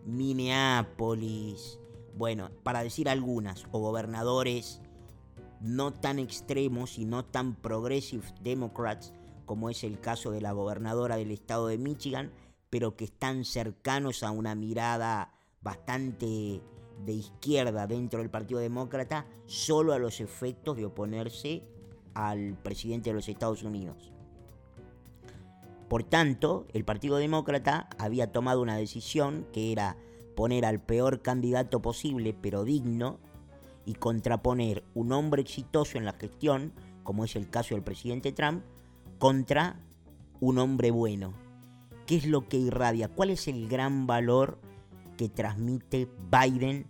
Minneapolis, 0.07 1.79
bueno, 2.17 2.51
para 2.63 2.83
decir 2.83 3.09
algunas, 3.09 3.67
o 3.73 3.81
gobernadores 3.81 4.81
no 5.61 5.93
tan 5.93 6.19
extremos 6.19 6.99
y 6.99 7.05
no 7.05 7.25
tan 7.25 7.55
progressive 7.55 8.25
democrats 8.43 9.13
como 9.47 9.71
es 9.71 9.85
el 9.85 10.01
caso 10.01 10.31
de 10.31 10.41
la 10.41 10.53
gobernadora 10.53 11.17
del 11.17 11.31
estado 11.31 11.69
de 11.69 11.79
Michigan, 11.79 12.31
pero 12.71 12.97
que 12.97 13.05
están 13.05 13.45
cercanos 13.45 14.23
a 14.23 14.31
una 14.31 14.55
mirada 14.55 15.33
bastante 15.63 16.63
de 17.05 17.13
izquierda 17.13 17.87
dentro 17.87 18.21
del 18.21 18.31
Partido 18.31 18.61
Demócrata, 18.61 19.27
solo 19.47 19.93
a 19.93 19.99
los 19.99 20.21
efectos 20.21 20.77
de 20.77 20.87
oponerse 20.87 21.63
al 22.15 22.55
presidente 22.63 23.11
de 23.11 23.15
los 23.15 23.29
Estados 23.29 23.63
Unidos. 23.63 24.13
Por 25.89 26.03
tanto, 26.03 26.67
el 26.73 26.85
Partido 26.85 27.17
Demócrata 27.17 27.89
había 27.99 28.33
tomado 28.33 28.61
una 28.61 28.77
decisión 28.77 29.47
que 29.53 29.73
era 29.73 29.97
poner 30.35 30.65
al 30.65 30.81
peor 30.81 31.23
candidato 31.23 31.81
posible, 31.81 32.35
pero 32.41 32.65
digno, 32.65 33.19
y 33.85 33.95
contraponer 33.95 34.83
un 34.95 35.13
hombre 35.13 35.43
exitoso 35.43 35.97
en 35.97 36.05
la 36.05 36.13
gestión, 36.13 36.73
como 37.05 37.25
es 37.25 37.37
el 37.37 37.49
caso 37.49 37.75
del 37.75 37.85
presidente 37.85 38.33
Trump, 38.33 38.65
contra 39.19 39.81
un 40.41 40.59
hombre 40.59 40.91
bueno. 40.91 41.46
¿Qué 42.07 42.15
es 42.15 42.27
lo 42.27 42.49
que 42.49 42.57
irradia? 42.57 43.09
¿Cuál 43.09 43.31
es 43.31 43.49
el 43.49 43.69
gran 43.69 44.07
valor 44.07 44.61
que 45.17 45.29
transmite 45.29 46.09
Biden 46.31 46.87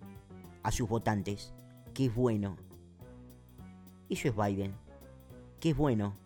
a 0.62 0.70
sus 0.70 0.90
votantes? 0.90 1.54
Que 1.94 2.06
es 2.06 2.14
bueno. 2.14 2.58
Eso 4.10 4.28
es 4.28 4.36
Biden. 4.36 4.74
Que 5.58 5.70
es 5.70 5.76
bueno. 5.76 6.18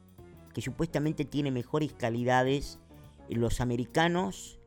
Que 0.52 0.60
supuestamente 0.60 1.24
tiene 1.24 1.52
mejores 1.52 1.92
calidades. 1.92 2.80
Los 3.28 3.60
americanos 3.60 4.58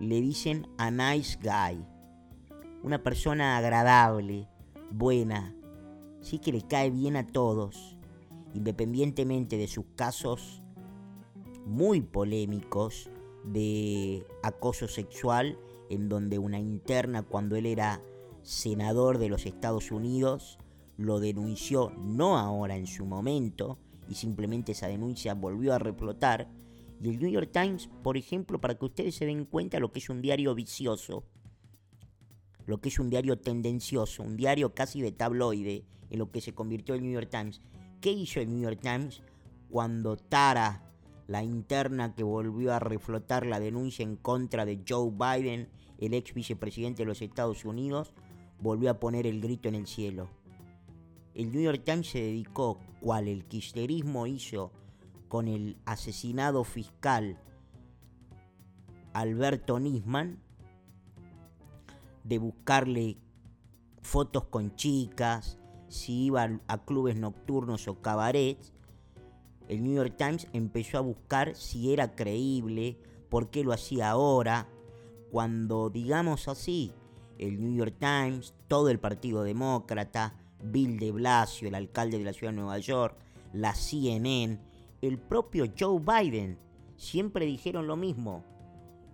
le 0.00 0.22
dicen 0.22 0.66
a 0.78 0.90
nice 0.90 1.38
guy. 1.42 1.84
Una 2.82 3.02
persona 3.02 3.58
agradable, 3.58 4.48
buena, 4.90 5.54
sí 6.22 6.38
que 6.38 6.50
le 6.50 6.62
cae 6.62 6.90
bien 6.90 7.14
a 7.16 7.26
todos, 7.26 7.98
independientemente 8.54 9.58
de 9.58 9.68
sus 9.68 9.84
casos 9.96 10.62
muy 11.66 12.00
polémicos 12.00 13.10
de 13.44 14.26
acoso 14.42 14.88
sexual, 14.88 15.58
en 15.88 16.08
donde 16.08 16.38
una 16.38 16.58
interna 16.58 17.22
cuando 17.22 17.56
él 17.56 17.66
era 17.66 18.02
senador 18.42 19.18
de 19.18 19.28
los 19.28 19.46
Estados 19.46 19.90
Unidos 19.90 20.58
lo 20.96 21.18
denunció, 21.18 21.90
no 21.98 22.38
ahora 22.38 22.76
en 22.76 22.86
su 22.86 23.06
momento, 23.06 23.78
y 24.08 24.14
simplemente 24.14 24.72
esa 24.72 24.88
denuncia 24.88 25.34
volvió 25.34 25.74
a 25.74 25.78
replotar, 25.78 26.48
Y 27.02 27.08
el 27.08 27.18
New 27.18 27.30
York 27.30 27.50
Times, 27.50 27.88
por 28.02 28.18
ejemplo, 28.18 28.60
para 28.60 28.74
que 28.74 28.84
ustedes 28.84 29.14
se 29.14 29.24
den 29.24 29.46
cuenta 29.46 29.80
lo 29.80 29.90
que 29.90 30.00
es 30.00 30.10
un 30.10 30.20
diario 30.20 30.54
vicioso, 30.54 31.24
lo 32.66 32.82
que 32.82 32.90
es 32.90 32.98
un 32.98 33.08
diario 33.08 33.38
tendencioso, 33.38 34.22
un 34.22 34.36
diario 34.36 34.74
casi 34.74 35.00
de 35.00 35.10
tabloide, 35.10 35.86
en 36.10 36.18
lo 36.18 36.30
que 36.30 36.42
se 36.42 36.52
convirtió 36.52 36.94
el 36.94 37.02
New 37.02 37.12
York 37.12 37.30
Times. 37.30 37.62
¿Qué 38.02 38.12
hizo 38.12 38.40
el 38.40 38.50
New 38.50 38.60
York 38.60 38.80
Times 38.82 39.22
cuando 39.70 40.16
Tara, 40.16 40.89
la 41.30 41.44
interna 41.44 42.12
que 42.16 42.24
volvió 42.24 42.74
a 42.74 42.80
reflotar 42.80 43.46
la 43.46 43.60
denuncia 43.60 44.02
en 44.02 44.16
contra 44.16 44.64
de 44.64 44.82
Joe 44.86 45.12
Biden, 45.12 45.68
el 45.98 46.12
ex 46.12 46.34
vicepresidente 46.34 47.02
de 47.02 47.06
los 47.06 47.22
Estados 47.22 47.64
Unidos, 47.64 48.12
volvió 48.60 48.90
a 48.90 48.98
poner 48.98 49.28
el 49.28 49.40
grito 49.40 49.68
en 49.68 49.76
el 49.76 49.86
cielo? 49.86 50.28
El 51.34 51.52
New 51.52 51.62
York 51.62 51.82
Times 51.84 52.08
se 52.08 52.20
dedicó, 52.20 52.80
cual 53.00 53.28
el 53.28 53.44
kirchnerismo 53.44 54.26
hizo 54.26 54.72
con 55.28 55.46
el 55.46 55.76
asesinado 55.84 56.64
fiscal 56.64 57.38
Alberto 59.12 59.78
Nisman, 59.78 60.42
de 62.24 62.38
buscarle 62.38 63.18
fotos 64.02 64.46
con 64.46 64.74
chicas, 64.74 65.60
si 65.86 66.24
iba 66.24 66.60
a 66.66 66.78
clubes 66.84 67.14
nocturnos 67.14 67.86
o 67.86 68.02
cabarets, 68.02 68.72
el 69.70 69.84
New 69.84 69.94
York 69.94 70.16
Times 70.18 70.48
empezó 70.52 70.98
a 70.98 71.02
buscar 71.02 71.54
si 71.54 71.92
era 71.92 72.16
creíble, 72.16 72.98
por 73.28 73.50
qué 73.50 73.62
lo 73.62 73.72
hacía 73.72 74.10
ahora, 74.10 74.68
cuando, 75.30 75.90
digamos 75.90 76.48
así, 76.48 76.92
el 77.38 77.60
New 77.60 77.76
York 77.76 77.94
Times, 78.00 78.52
todo 78.66 78.88
el 78.88 78.98
Partido 78.98 79.44
Demócrata, 79.44 80.34
Bill 80.60 80.98
de 80.98 81.12
Blasio, 81.12 81.68
el 81.68 81.76
alcalde 81.76 82.18
de 82.18 82.24
la 82.24 82.32
ciudad 82.32 82.52
de 82.52 82.56
Nueva 82.56 82.78
York, 82.78 83.16
la 83.52 83.72
CNN, 83.72 84.58
el 85.02 85.18
propio 85.18 85.66
Joe 85.78 86.00
Biden, 86.00 86.58
siempre 86.96 87.46
dijeron 87.46 87.86
lo 87.86 87.96
mismo. 87.96 88.44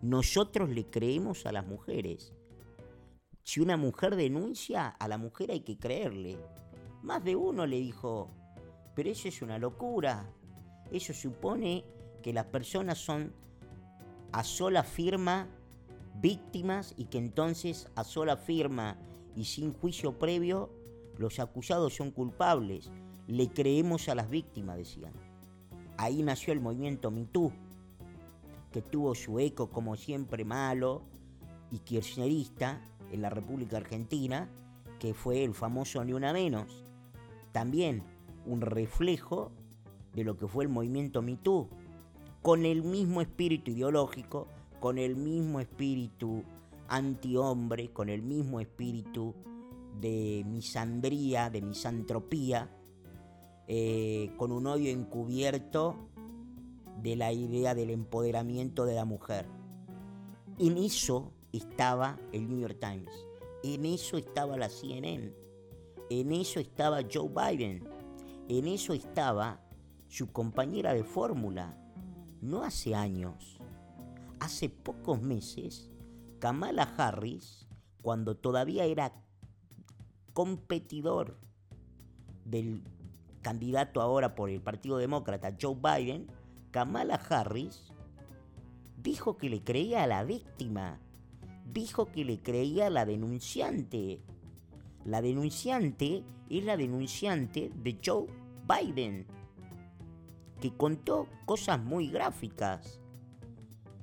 Nosotros 0.01 0.71
le 0.71 0.87
creemos 0.87 1.45
a 1.45 1.53
las 1.53 1.67
mujeres. 1.67 2.33
Si 3.43 3.61
una 3.61 3.77
mujer 3.77 4.17
denuncia, 4.17 4.89
a 4.89 5.07
la 5.07 5.19
mujer 5.19 5.51
hay 5.51 5.61
que 5.61 5.77
creerle. 5.77 6.39
Más 7.03 7.23
de 7.23 7.37
uno 7.37 7.67
le 7.67 7.77
dijo, 7.77 8.31
pero 8.95 9.11
eso 9.11 9.29
es 9.29 9.43
una 9.43 9.59
locura. 9.59 10.33
Eso 10.91 11.13
supone 11.13 11.85
que 12.23 12.33
las 12.33 12.47
personas 12.47 12.99
son 12.99 13.33
a 14.33 14.45
sola 14.45 14.83
firma 14.83 15.49
víctimas 16.21 16.95
y 16.97 17.07
que 17.07 17.19
entonces 17.19 17.89
a 17.95 18.05
sola 18.05 18.37
firma 18.37 18.97
y 19.35 19.45
sin 19.45 19.73
juicio 19.73 20.19
previo 20.19 20.71
los 21.19 21.39
acusados 21.39 21.95
son 21.95 22.11
culpables. 22.11 22.91
Le 23.27 23.49
creemos 23.49 24.09
a 24.09 24.15
las 24.15 24.31
víctimas, 24.31 24.77
decían. 24.77 25.13
Ahí 25.99 26.23
nació 26.23 26.53
el 26.53 26.61
movimiento 26.61 27.11
MeToo, 27.11 27.53
que 28.71 28.83
tuvo 28.83 29.15
su 29.15 29.39
eco 29.39 29.71
como 29.71 29.97
siempre 29.97 30.45
malo 30.45 31.03
y 31.71 31.79
kirchnerista 31.79 32.81
en 33.11 33.23
la 33.23 33.31
República 33.31 33.79
Argentina, 33.79 34.49
que 34.99 35.15
fue 35.15 35.45
el 35.45 35.55
famoso 35.55 36.05
Ni 36.05 36.13
Una 36.13 36.33
Menos. 36.33 36.85
También 37.53 38.03
un 38.45 38.61
reflejo 38.61 39.53
de 40.17 40.25
lo 40.25 40.37
que 40.37 40.49
fue 40.49 40.65
el 40.65 40.71
movimiento 40.71 41.21
MeToo, 41.21 41.69
con 42.41 42.65
el 42.65 42.83
mismo 42.83 43.21
espíritu 43.21 43.71
ideológico, 43.71 44.49
con 44.81 44.97
el 44.99 45.15
mismo 45.15 45.61
espíritu 45.61 46.43
antihombre, 46.89 47.91
con 47.93 48.09
el 48.09 48.23
mismo 48.23 48.59
espíritu 48.61 49.35
de 50.01 50.43
misandría, 50.47 51.51
de 51.51 51.61
misantropía, 51.61 52.71
eh, 53.69 54.33
con 54.39 54.53
un 54.53 54.67
odio 54.67 54.91
encubierto 54.91 55.97
de 57.03 57.17
la 57.17 57.33
idea 57.33 57.75
del 57.75 57.91
empoderamiento 57.91 58.87
de 58.87 58.95
la 58.95 59.05
mujer. 59.05 59.47
En 60.59 60.79
eso 60.79 61.31
estaba 61.53 62.19
el 62.33 62.49
New 62.49 62.61
York 62.61 62.79
Times, 62.81 63.13
en 63.63 63.85
eso 63.85 64.17
estaba 64.17 64.57
la 64.57 64.71
CNN, 64.71 65.31
en 66.09 66.33
eso 66.33 66.59
estaba 66.59 67.01
Joe 67.13 67.29
Biden, 67.29 67.87
en 68.49 68.67
eso 68.69 68.95
estaba 68.95 69.66
su 70.09 70.33
compañera 70.33 70.95
de 70.95 71.05
fórmula, 71.05 71.77
no 72.41 72.63
hace 72.63 72.95
años, 72.95 73.59
hace 74.41 74.69
pocos 74.69 75.21
meses, 75.23 75.91
Kamala 76.39 76.83
Harris, 76.97 77.67
cuando 78.03 78.37
todavía 78.37 78.85
era 78.85 79.13
competidor 80.33 81.39
del 82.45 82.85
candidato 83.43 84.01
ahora 84.01 84.35
por 84.35 84.51
el 84.51 84.61
Partido 84.61 84.99
Demócrata, 84.99 85.57
Joe 85.61 85.77
Biden, 85.77 86.27
Kamala 86.71 87.15
Harris, 87.15 87.93
dijo 89.03 89.37
que 89.39 89.49
le 89.49 89.63
creía 89.63 90.05
a 90.05 90.07
la 90.07 90.25
víctima, 90.25 91.01
dijo 91.73 92.07
que 92.07 92.25
le 92.25 92.41
creía 92.41 92.89
a 92.89 92.91
la 92.91 93.07
denunciante. 93.07 94.21
La 95.05 95.23
denunciante 95.23 96.25
es 96.51 96.65
la 96.65 96.77
denunciante 96.77 97.71
de 97.83 97.99
Joe 98.05 98.27
Biden, 98.69 99.27
que 100.61 100.75
contó 100.75 101.29
cosas 101.45 101.83
muy 101.83 102.09
gráficas. 102.09 103.01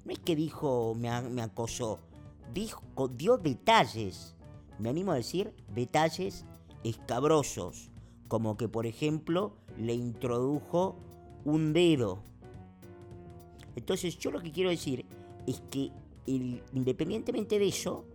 No 0.05 0.11
es 0.11 0.19
que 0.19 0.35
dijo, 0.35 0.95
me, 0.95 1.09
acosó, 1.41 1.99
dijo, 2.53 2.81
dio 3.07 3.37
detalles 3.37 4.33
me 4.79 4.89
animo 4.89 5.11
a 5.11 5.15
decir 5.15 5.53
detalles 5.73 6.45
escabrosos, 6.83 7.89
como 8.27 8.57
que 8.57 8.67
por 8.67 8.85
ejemplo 8.85 9.55
le 9.77 9.93
introdujo 9.93 10.97
un 11.45 11.73
dedo. 11.73 12.23
Entonces 13.75 14.17
yo 14.17 14.31
lo 14.31 14.41
que 14.41 14.51
quiero 14.51 14.69
decir 14.69 15.05
es 15.47 15.61
que 15.71 15.91
independientemente 16.25 17.59
de 17.59 17.67
eso, 17.67 18.05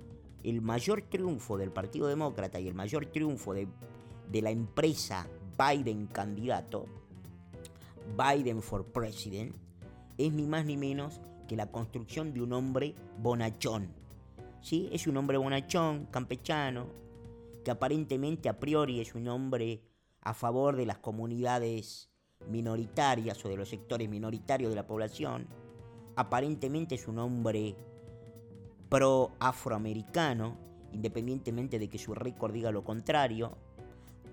el 0.43 0.63
mayor 0.63 1.03
triunfo 1.03 1.59
del 1.59 1.71
Partido 1.71 2.07
Demócrata 2.07 2.59
y 2.59 2.69
el 2.69 2.75
mayor 2.75 3.07
triunfo 3.07 3.55
de, 3.55 3.69
de 4.31 4.43
la 4.43 4.51
empresa 4.51 5.29
Biden 5.59 6.07
candidato, 6.07 6.87
Biden 8.17 8.63
for 8.63 8.85
President, 8.87 9.55
es 10.17 10.33
ni 10.33 10.47
más 10.47 10.65
ni 10.65 10.77
menos 10.77 11.21
que 11.47 11.57
la 11.57 11.71
construcción 11.71 12.33
de 12.33 12.43
un 12.43 12.53
hombre 12.53 12.95
bonachón, 13.19 13.89
¿sí? 14.61 14.89
Es 14.93 15.07
un 15.07 15.17
hombre 15.17 15.39
bonachón, 15.39 16.07
campechano, 16.07 16.87
que 17.65 17.71
aparentemente 17.71 18.49
a 18.49 18.59
priori 18.59 19.01
es 19.01 19.15
un 19.15 19.29
hombre 19.29 19.83
a 20.21 20.35
favor 20.35 20.77
de 20.77 20.87
las 20.87 20.99
comunidades 20.99 22.11
minoritarias 22.49 23.45
o 23.45 23.49
de 23.49 23.57
los 23.57 23.69
sectores 23.69 24.09
minoritarios 24.09 24.71
de 24.71 24.77
la 24.77 24.87
población. 24.87 25.47
Aparentemente 26.17 26.97
es 26.97 27.09
un 27.09 27.19
hombre 27.19 27.77
pro 28.89 29.33
afroamericano, 29.39 30.57
independientemente 30.93 31.79
de 31.79 31.89
que 31.89 31.99
su 31.99 32.15
récord 32.15 32.53
diga 32.53 32.71
lo 32.71 32.85
contrario. 32.85 33.57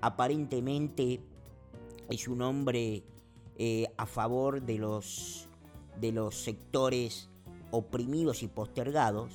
Aparentemente 0.02 1.20
es 2.10 2.28
un 2.28 2.42
hombre 2.42 3.04
eh, 3.58 3.88
a 3.98 4.06
favor 4.06 4.62
de 4.62 4.78
los, 4.78 5.48
de 6.00 6.12
los 6.12 6.36
sectores 6.36 7.30
oprimidos 7.72 8.44
y 8.44 8.48
postergados. 8.48 9.32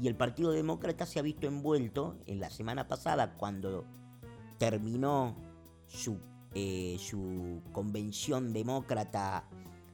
Y 0.00 0.08
el 0.08 0.16
Partido 0.16 0.50
Demócrata 0.50 1.06
se 1.06 1.18
ha 1.18 1.22
visto 1.22 1.46
envuelto 1.46 2.16
en 2.26 2.40
la 2.40 2.50
semana 2.50 2.86
pasada 2.86 3.34
cuando 3.36 3.84
terminó 4.58 5.36
su, 5.86 6.18
eh, 6.54 6.96
su 6.98 7.62
convención 7.72 8.52
demócrata 8.52 9.48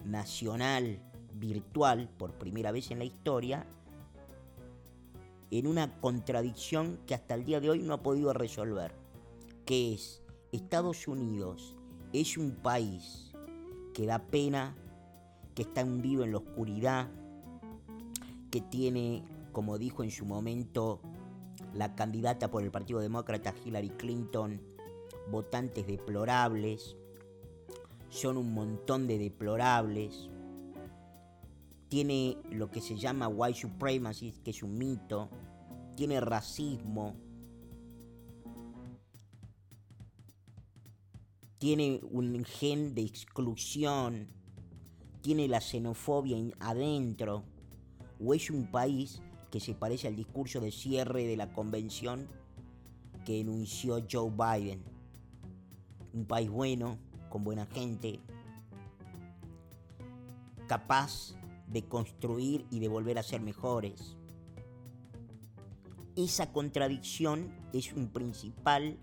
nacional 0.04 1.00
virtual 1.34 2.08
por 2.18 2.32
primera 2.32 2.72
vez 2.72 2.90
en 2.90 2.98
la 2.98 3.04
historia, 3.04 3.66
en 5.50 5.66
una 5.66 6.00
contradicción 6.00 6.98
que 7.06 7.14
hasta 7.14 7.34
el 7.34 7.44
día 7.44 7.60
de 7.60 7.70
hoy 7.70 7.82
no 7.82 7.94
ha 7.94 8.02
podido 8.02 8.32
resolver, 8.32 8.94
que 9.66 9.94
es 9.94 10.22
Estados 10.50 11.06
Unidos 11.06 11.76
es 12.12 12.36
un 12.36 12.52
país 12.52 13.31
que 13.92 14.06
da 14.06 14.18
pena, 14.18 14.74
que 15.54 15.62
está 15.62 15.84
hundido 15.84 16.24
en 16.24 16.32
la 16.32 16.38
oscuridad, 16.38 17.08
que 18.50 18.60
tiene 18.60 19.24
como 19.52 19.78
dijo 19.78 20.02
en 20.02 20.10
su 20.10 20.24
momento 20.24 21.00
la 21.74 21.94
candidata 21.94 22.50
por 22.50 22.62
el 22.62 22.70
Partido 22.70 23.00
Demócrata 23.00 23.54
Hillary 23.64 23.90
Clinton, 23.90 24.60
votantes 25.30 25.86
deplorables, 25.86 26.96
son 28.08 28.36
un 28.36 28.52
montón 28.52 29.06
de 29.06 29.18
deplorables, 29.18 30.28
tiene 31.88 32.38
lo 32.50 32.70
que 32.70 32.80
se 32.80 32.96
llama 32.96 33.28
white 33.28 33.60
supremacy, 33.60 34.32
que 34.42 34.50
es 34.50 34.62
un 34.62 34.76
mito, 34.76 35.28
tiene 35.94 36.20
racismo, 36.20 37.14
tiene 41.62 42.00
un 42.10 42.44
gen 42.44 42.92
de 42.92 43.02
exclusión, 43.02 44.26
tiene 45.20 45.46
la 45.46 45.60
xenofobia 45.60 46.36
adentro, 46.58 47.44
o 48.18 48.34
es 48.34 48.50
un 48.50 48.66
país 48.66 49.22
que 49.48 49.60
se 49.60 49.72
parece 49.72 50.08
al 50.08 50.16
discurso 50.16 50.58
de 50.58 50.72
cierre 50.72 51.24
de 51.24 51.36
la 51.36 51.52
convención 51.52 52.26
que 53.24 53.38
enunció 53.38 54.04
Joe 54.10 54.32
Biden. 54.32 54.82
Un 56.12 56.24
país 56.24 56.50
bueno, 56.50 56.98
con 57.30 57.44
buena 57.44 57.66
gente. 57.66 58.18
capaz 60.66 61.36
de 61.68 61.84
construir 61.84 62.66
y 62.72 62.80
de 62.80 62.88
volver 62.88 63.20
a 63.20 63.22
ser 63.22 63.40
mejores. 63.40 64.16
Esa 66.16 66.52
contradicción 66.52 67.54
es 67.72 67.92
un 67.92 68.08
principal, 68.08 68.98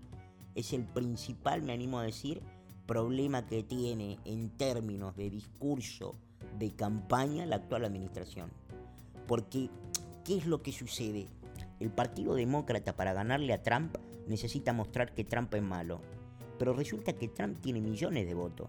es 0.54 0.72
el 0.72 0.84
principal, 0.84 1.62
me 1.62 1.72
animo 1.72 1.98
a 1.98 2.04
decir, 2.04 2.42
problema 2.86 3.46
que 3.46 3.62
tiene 3.62 4.18
en 4.24 4.50
términos 4.50 5.16
de 5.16 5.30
discurso 5.30 6.16
de 6.58 6.72
campaña 6.72 7.46
la 7.46 7.56
actual 7.56 7.84
administración. 7.84 8.50
Porque, 9.26 9.70
¿qué 10.24 10.38
es 10.38 10.46
lo 10.46 10.62
que 10.62 10.72
sucede? 10.72 11.28
El 11.78 11.90
Partido 11.90 12.34
Demócrata 12.34 12.96
para 12.96 13.12
ganarle 13.12 13.52
a 13.52 13.62
Trump 13.62 13.96
necesita 14.26 14.72
mostrar 14.72 15.14
que 15.14 15.24
Trump 15.24 15.54
es 15.54 15.62
malo. 15.62 16.00
Pero 16.58 16.72
resulta 16.72 17.12
que 17.12 17.28
Trump 17.28 17.58
tiene 17.60 17.80
millones 17.80 18.26
de 18.26 18.34
votos. 18.34 18.68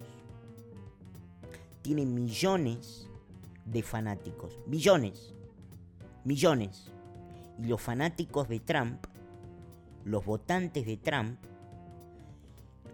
Tiene 1.81 2.05
millones 2.05 3.09
de 3.65 3.81
fanáticos. 3.81 4.59
Millones. 4.67 5.33
Millones. 6.23 6.91
Y 7.59 7.65
los 7.65 7.81
fanáticos 7.81 8.47
de 8.47 8.59
Trump, 8.59 9.05
los 10.05 10.23
votantes 10.23 10.85
de 10.85 10.97
Trump, 10.97 11.39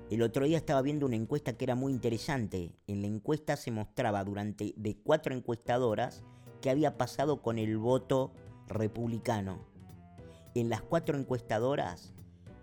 el 0.10 0.22
otro 0.22 0.46
día 0.46 0.58
estaba 0.58 0.82
viendo 0.82 1.06
una 1.06 1.17
encuesta 1.17 1.58
que 1.58 1.65
era 1.65 1.76
muy 1.76 1.91
interesante. 1.91 2.72
En 2.88 3.02
la 3.02 3.08
encuesta 3.08 3.58
se 3.58 3.72
mostraba 3.72 4.24
durante 4.24 4.74
de 4.78 4.96
cuatro 4.96 5.36
encuestadoras 5.36 6.24
que 6.62 6.70
había 6.70 6.98
pasado 6.98 7.41
con 7.41 7.58
el 7.60 7.78
voto 7.78 8.32
republicano. 8.67 9.60
En 10.56 10.70
las 10.70 10.82
cuatro 10.82 11.17
encuestadoras 11.17 12.13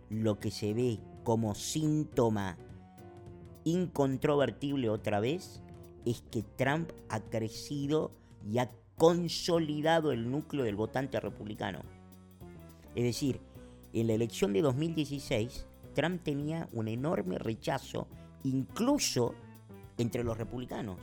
lo 0.08 0.40
que 0.40 0.50
se 0.50 0.72
ve 0.72 1.00
como 1.22 1.54
síntoma 1.54 2.56
incontrovertible 3.64 4.88
otra 4.88 5.20
vez 5.20 5.60
es 6.04 6.22
que 6.30 6.42
Trump 6.42 6.92
ha 7.08 7.20
crecido 7.20 8.10
y 8.46 8.58
ha 8.58 8.70
consolidado 8.96 10.12
el 10.12 10.30
núcleo 10.30 10.64
del 10.64 10.76
votante 10.76 11.20
republicano. 11.20 11.80
Es 12.94 13.04
decir, 13.04 13.40
en 13.92 14.06
la 14.06 14.14
elección 14.14 14.52
de 14.52 14.62
2016 14.62 15.66
Trump 15.94 16.22
tenía 16.22 16.68
un 16.72 16.88
enorme 16.88 17.38
rechazo 17.38 18.08
incluso 18.42 19.34
entre 19.96 20.24
los 20.24 20.36
republicanos. 20.36 20.98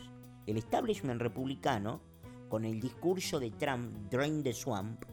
El 0.46 0.58
establishment 0.58 1.22
republicano, 1.22 2.02
con 2.50 2.66
el 2.66 2.80
discurso 2.80 3.40
de 3.40 3.52
Trump, 3.52 3.92
Drain 4.10 4.44
the 4.44 4.54
Swamp, 4.54 5.04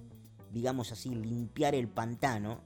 digamos 0.52 0.92
así, 0.92 1.14
limpiar 1.14 1.74
el 1.74 1.88
pantano, 1.88 2.60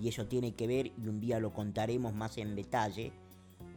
y 0.00 0.08
eso 0.08 0.26
tiene 0.26 0.54
que 0.54 0.66
ver, 0.66 0.86
y 0.86 1.08
un 1.08 1.20
día 1.20 1.40
lo 1.40 1.52
contaremos 1.52 2.14
más 2.14 2.38
en 2.38 2.56
detalle, 2.56 3.12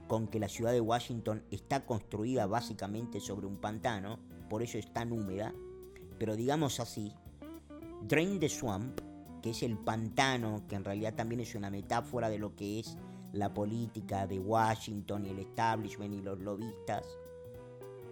con 0.07 0.27
que 0.27 0.39
la 0.39 0.49
ciudad 0.49 0.71
de 0.71 0.81
Washington 0.81 1.43
está 1.51 1.85
construida 1.85 2.47
básicamente 2.47 3.19
sobre 3.19 3.47
un 3.47 3.57
pantano, 3.57 4.19
por 4.49 4.63
eso 4.63 4.77
es 4.77 4.91
tan 4.91 5.11
húmeda, 5.11 5.53
pero 6.17 6.35
digamos 6.35 6.79
así, 6.79 7.13
Drain 8.07 8.39
the 8.39 8.49
Swamp 8.49 8.99
que 9.41 9.52
es 9.52 9.63
el 9.63 9.78
pantano, 9.78 10.65
que 10.67 10.75
en 10.75 10.84
realidad 10.84 11.15
también 11.15 11.41
es 11.41 11.56
una 11.56 11.69
metáfora 11.69 12.30
de 12.30 12.38
lo 12.38 12.56
que 12.56 12.80
es 12.80 12.97
la 13.34 13.54
política 13.54 14.28
de 14.28 14.39
Washington 14.39 15.25
y 15.25 15.30
el 15.30 15.39
establishment 15.39 16.13
y 16.13 16.21
los 16.21 16.39
lobistas, 16.39 17.06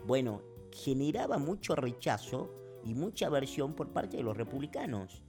bueno, 0.05 0.41
generaba 0.71 1.37
mucho 1.37 1.75
rechazo 1.75 2.53
y 2.83 2.93
mucha 2.93 3.27
aversión 3.27 3.73
por 3.73 3.89
parte 3.89 4.17
de 4.17 4.23
los 4.23 4.37
republicanos. 4.37 5.21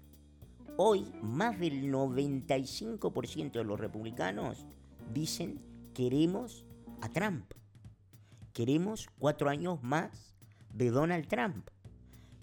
Hoy, 0.77 1.11
más 1.23 1.59
del 1.59 1.93
95% 1.93 3.53
de 3.53 3.65
los 3.65 3.81
republicanos 3.81 4.67
dicen 5.13 5.61
queremos 5.95 6.65
a 7.01 7.09
Trump. 7.09 7.53
Queremos 8.53 9.09
cuatro 9.19 9.49
años 9.49 9.83
más 9.83 10.37
de 10.73 10.91
Donald 10.91 11.27
Trump. 11.27 11.69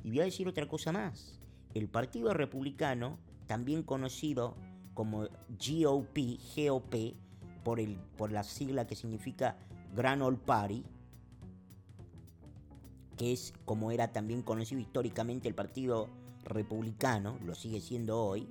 Y 0.04 0.10
voy 0.10 0.20
a 0.20 0.26
decir 0.26 0.48
otra 0.48 0.68
cosa 0.68 0.92
más. 0.92 1.40
El 1.74 1.88
Partido 1.88 2.34
Republicano 2.34 3.18
también 3.48 3.84
conocido 3.84 4.56
como 4.94 5.28
GOP, 5.50 6.18
GOP, 6.56 7.16
por, 7.64 7.80
el, 7.80 7.98
por 8.18 8.32
la 8.32 8.44
sigla 8.44 8.86
que 8.88 8.96
significa 8.96 9.58
Grand 9.96 10.22
Old 10.22 10.40
Party, 10.40 10.84
que 13.18 13.34
es 13.34 13.54
como 13.66 13.92
era 13.92 14.12
también 14.12 14.42
conocido 14.42 14.82
históricamente 14.82 15.48
el 15.48 15.56
Partido 15.56 16.10
Republicano, 16.44 17.40
lo 17.44 17.56
sigue 17.56 17.82
siendo 17.82 18.24
hoy, 18.24 18.48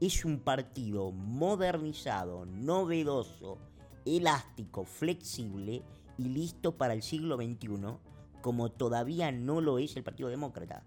es 0.00 0.24
un 0.24 0.38
partido 0.38 1.10
modernizado, 1.10 2.46
novedoso, 2.46 3.58
elástico, 4.06 4.84
flexible 4.84 5.82
y 6.16 6.28
listo 6.28 6.76
para 6.76 6.94
el 6.94 7.02
siglo 7.02 7.36
XXI, 7.36 7.98
como 8.40 8.70
todavía 8.70 9.32
no 9.32 9.60
lo 9.60 9.78
es 9.78 9.96
el 9.96 10.04
Partido 10.04 10.28
Demócrata. 10.28 10.84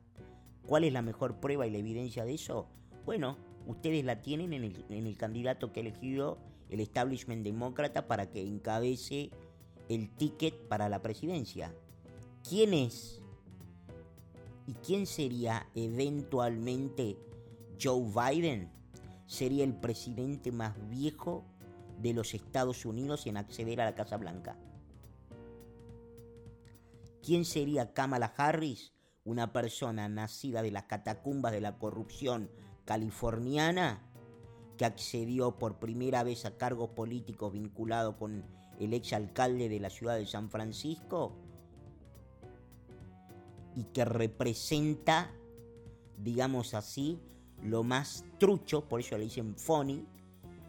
¿Cuál 0.65 0.83
es 0.83 0.93
la 0.93 1.01
mejor 1.01 1.39
prueba 1.39 1.67
y 1.67 1.71
la 1.71 1.77
evidencia 1.77 2.25
de 2.25 2.33
eso? 2.35 2.67
Bueno, 3.05 3.37
ustedes 3.67 4.05
la 4.05 4.21
tienen 4.21 4.53
en 4.53 4.63
el, 4.63 5.17
candidato 5.17 5.71
que 5.71 5.79
ha 5.79 5.83
elegido 5.83 6.37
el 6.69 6.79
establishment 6.79 7.43
demócrata 7.43 8.07
para 8.07 8.29
que 8.29 8.41
encabece 8.41 9.31
el 9.89 10.09
ticket 10.09 10.55
para 10.67 10.87
la 10.87 11.01
presidencia. 11.01 11.73
¿Quién 12.47 12.73
es? 12.73 13.21
¿Y 14.67 14.73
quién 14.75 15.05
sería 15.05 15.67
eventualmente 15.75 17.17
Joe 17.81 18.03
Biden? 18.03 18.71
Sería 19.25 19.63
el 19.63 19.73
presidente 19.75 20.51
más 20.51 20.75
viejo 20.89 21.45
de 22.01 22.13
los 22.13 22.33
Estados 22.33 22.85
Unidos 22.85 23.27
en 23.27 23.37
acceder 23.37 23.81
a 23.81 23.85
la 23.85 23.95
Casa 23.95 24.17
Blanca. 24.17 24.57
¿Quién 27.23 27.45
sería 27.45 27.93
Kamala 27.93 28.33
Harris? 28.35 28.93
Una 29.23 29.53
persona 29.53 30.09
nacida 30.09 30.61
de 30.61 30.71
las 30.71 30.83
catacumbas 30.83 31.51
de 31.51 31.61
la 31.61 31.77
corrupción 31.77 32.49
californiana 32.85 34.01
que 34.77 34.85
accedió 34.85 35.57
por 35.57 35.77
primera 35.77 36.23
vez 36.23 36.45
a 36.45 36.57
cargos 36.57 36.89
políticos 36.89 37.53
vinculados 37.53 38.15
con 38.15 38.43
el 38.79 38.93
exalcalde 38.93 39.69
de 39.69 39.79
la 39.79 39.89
ciudad 39.89 40.17
de 40.17 40.25
San 40.25 40.49
Francisco 40.49 41.33
y 43.75 43.83
que 43.85 44.05
representa, 44.05 45.31
digamos 46.17 46.73
así, 46.73 47.19
lo 47.63 47.83
más 47.83 48.25
trucho, 48.39 48.87
por 48.89 49.01
eso 49.01 49.17
le 49.17 49.25
dicen 49.25 49.55
funny, 49.55 50.05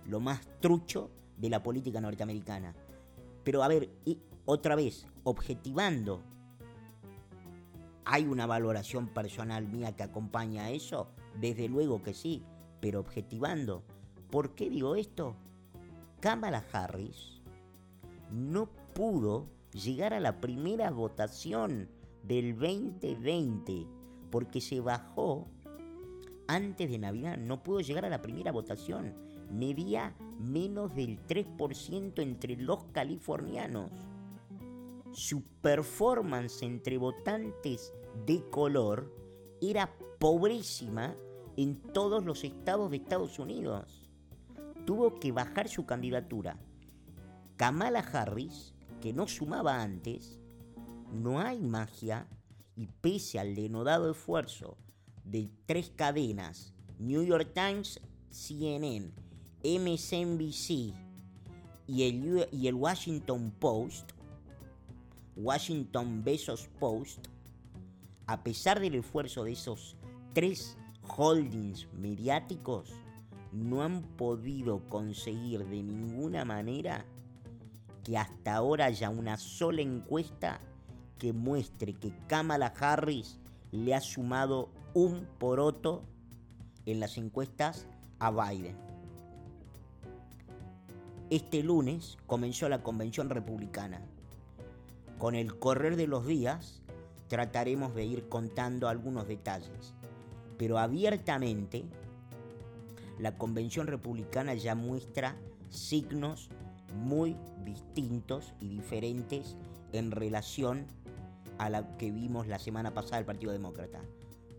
lo 0.06 0.20
más 0.20 0.42
trucho 0.60 1.10
de 1.38 1.48
la 1.48 1.62
política 1.62 2.00
norteamericana. 2.00 2.74
Pero 3.44 3.62
a 3.62 3.68
ver, 3.68 3.90
otra 4.44 4.74
vez, 4.74 5.06
objetivando 5.24 6.22
¿Hay 8.04 8.26
una 8.26 8.46
valoración 8.46 9.08
personal 9.08 9.68
mía 9.68 9.94
que 9.94 10.02
acompaña 10.02 10.64
a 10.64 10.70
eso? 10.70 11.08
Desde 11.40 11.68
luego 11.68 12.02
que 12.02 12.14
sí, 12.14 12.42
pero 12.80 13.00
objetivando. 13.00 13.82
¿Por 14.30 14.54
qué 14.54 14.68
digo 14.68 14.96
esto? 14.96 15.36
Kamala 16.20 16.64
Harris 16.72 17.42
no 18.32 18.68
pudo 18.94 19.46
llegar 19.72 20.14
a 20.14 20.20
la 20.20 20.40
primera 20.40 20.90
votación 20.90 21.88
del 22.22 22.58
2020 22.58 23.86
porque 24.30 24.60
se 24.60 24.80
bajó 24.80 25.46
antes 26.48 26.90
de 26.90 26.98
Navidad. 26.98 27.36
No 27.36 27.62
pudo 27.62 27.80
llegar 27.80 28.04
a 28.04 28.10
la 28.10 28.22
primera 28.22 28.52
votación. 28.52 29.14
Medía 29.50 30.14
menos 30.38 30.94
del 30.94 31.18
3% 31.26 32.22
entre 32.22 32.56
los 32.56 32.84
californianos 32.92 33.90
su 35.12 35.42
performance 35.60 36.62
entre 36.62 36.98
votantes 36.98 37.92
de 38.26 38.42
color 38.50 39.14
era 39.60 39.94
pobrísima 40.18 41.16
en 41.56 41.80
todos 41.92 42.24
los 42.24 42.44
estados 42.44 42.90
de 42.90 42.96
Estados 42.96 43.38
Unidos. 43.38 44.08
Tuvo 44.86 45.18
que 45.18 45.32
bajar 45.32 45.68
su 45.68 45.86
candidatura. 45.86 46.58
Kamala 47.56 48.00
Harris, 48.00 48.74
que 49.00 49.12
no 49.12 49.28
sumaba 49.28 49.82
antes, 49.82 50.40
no 51.12 51.40
hay 51.40 51.60
magia 51.60 52.26
y 52.74 52.86
pese 52.86 53.38
al 53.38 53.54
denodado 53.54 54.10
esfuerzo 54.10 54.78
de 55.24 55.50
tres 55.66 55.92
cadenas, 55.94 56.74
New 56.98 57.22
York 57.22 57.52
Times, 57.54 58.00
CNN, 58.30 59.12
MSNBC 59.62 60.94
y 61.86 62.02
el, 62.04 62.48
y 62.50 62.66
el 62.66 62.74
Washington 62.74 63.52
Post, 63.58 64.12
Washington 65.36 66.22
Bezos 66.22 66.68
Post, 66.78 67.28
a 68.26 68.42
pesar 68.42 68.80
del 68.80 68.96
esfuerzo 68.96 69.44
de 69.44 69.52
esos 69.52 69.96
tres 70.34 70.76
holdings 71.16 71.88
mediáticos, 71.94 72.92
no 73.52 73.82
han 73.82 74.02
podido 74.02 74.88
conseguir 74.88 75.66
de 75.66 75.82
ninguna 75.82 76.44
manera 76.44 77.04
que 78.04 78.18
hasta 78.18 78.54
ahora 78.54 78.86
haya 78.86 79.10
una 79.10 79.36
sola 79.36 79.82
encuesta 79.82 80.60
que 81.18 81.32
muestre 81.32 81.94
que 81.94 82.12
Kamala 82.26 82.74
Harris 82.78 83.38
le 83.70 83.94
ha 83.94 84.00
sumado 84.00 84.70
un 84.92 85.26
poroto 85.38 86.02
en 86.84 87.00
las 87.00 87.16
encuestas 87.16 87.86
a 88.18 88.30
Biden. 88.30 88.76
Este 91.30 91.62
lunes 91.62 92.18
comenzó 92.26 92.68
la 92.68 92.82
convención 92.82 93.30
republicana 93.30 94.02
Con 95.22 95.36
el 95.36 95.56
correr 95.56 95.94
de 95.94 96.08
los 96.08 96.26
días 96.26 96.82
trataremos 97.28 97.94
de 97.94 98.04
ir 98.04 98.28
contando 98.28 98.88
algunos 98.88 99.28
detalles, 99.28 99.94
pero 100.58 100.78
abiertamente 100.78 101.84
la 103.20 103.38
Convención 103.38 103.86
Republicana 103.86 104.54
ya 104.54 104.74
muestra 104.74 105.36
signos 105.68 106.50
muy 106.96 107.36
distintos 107.64 108.52
y 108.58 108.66
diferentes 108.66 109.56
en 109.92 110.10
relación 110.10 110.88
a 111.56 111.70
la 111.70 111.96
que 111.98 112.10
vimos 112.10 112.48
la 112.48 112.58
semana 112.58 112.92
pasada 112.92 113.18
del 113.18 113.26
Partido 113.26 113.52
Demócrata. 113.52 114.00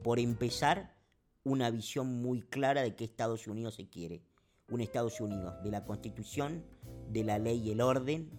Por 0.02 0.18
empezar, 0.18 0.96
una 1.44 1.72
visión 1.72 2.22
muy 2.22 2.42
clara 2.42 2.84
de 2.84 2.96
qué 2.96 3.04
Estados 3.04 3.48
Unidos 3.48 3.76
se 3.76 3.90
quiere. 3.90 4.22
Un 4.70 4.80
Estados 4.80 5.20
Unidos 5.20 5.62
de 5.62 5.72
la 5.72 5.84
Constitución, 5.84 6.64
de 7.10 7.26
la 7.26 7.38
ley 7.38 7.62
y 7.68 7.72
el 7.72 7.82
orden, 7.82 8.30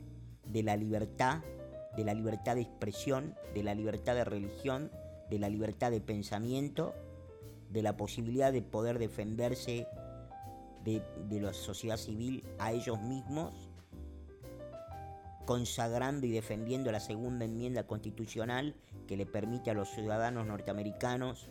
de 0.46 0.62
la 0.62 0.74
libertad, 0.78 1.42
de 1.96 2.04
la 2.04 2.14
libertad 2.14 2.54
de 2.57 2.62
expresión, 2.62 3.35
de 3.54 3.62
la 3.62 3.74
libertad 3.74 4.14
de 4.14 4.24
religión, 4.24 4.90
de 5.30 5.38
la 5.38 5.48
libertad 5.48 5.90
de 5.90 6.00
pensamiento, 6.00 6.94
de 7.70 7.83
la 7.83 7.96
posibilidad 7.96 8.52
de 8.52 8.62
poder 8.62 8.98
defenderse 8.98 9.87
de, 10.85 11.02
de 11.28 11.40
la 11.40 11.52
sociedad 11.52 11.96
civil 11.96 12.44
a 12.59 12.72
ellos 12.72 13.00
mismos 13.00 13.70
consagrando 15.44 16.26
y 16.26 16.30
defendiendo 16.30 16.90
la 16.90 17.00
segunda 17.00 17.44
enmienda 17.44 17.87
constitucional 17.87 18.74
que 19.07 19.16
le 19.16 19.26
permite 19.26 19.70
a 19.70 19.74
los 19.74 19.90
ciudadanos 19.90 20.46
norteamericanos 20.46 21.50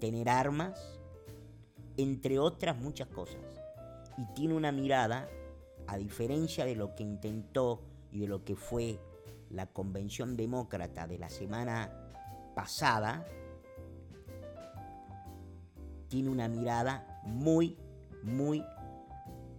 tener 0.00 0.28
armas, 0.28 0.98
entre 1.96 2.38
otras 2.38 2.76
muchas 2.78 3.08
cosas. 3.08 3.40
Y 4.16 4.24
tiene 4.34 4.54
una 4.54 4.72
mirada, 4.72 5.28
a 5.86 5.96
diferencia 5.96 6.64
de 6.64 6.76
lo 6.76 6.94
que 6.94 7.02
intentó 7.02 7.82
y 8.12 8.20
de 8.20 8.28
lo 8.28 8.44
que 8.44 8.56
fue 8.56 8.98
la 9.50 9.66
convención 9.66 10.36
demócrata 10.36 11.06
de 11.06 11.18
la 11.18 11.28
semana 11.28 11.92
pasada, 12.54 13.26
tiene 16.08 16.30
una 16.30 16.48
mirada 16.48 17.20
muy, 17.24 17.76
muy 18.22 18.64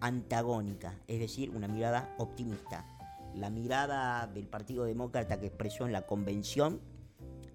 antagónica, 0.01 0.99
es 1.07 1.19
decir, 1.19 1.49
una 1.49 1.67
mirada 1.67 2.15
optimista. 2.17 2.85
La 3.35 3.49
mirada 3.49 4.27
del 4.27 4.47
Partido 4.47 4.85
Demócrata 4.85 5.39
que 5.39 5.47
expresó 5.47 5.85
en 5.85 5.91
la 5.91 6.05
convención, 6.05 6.81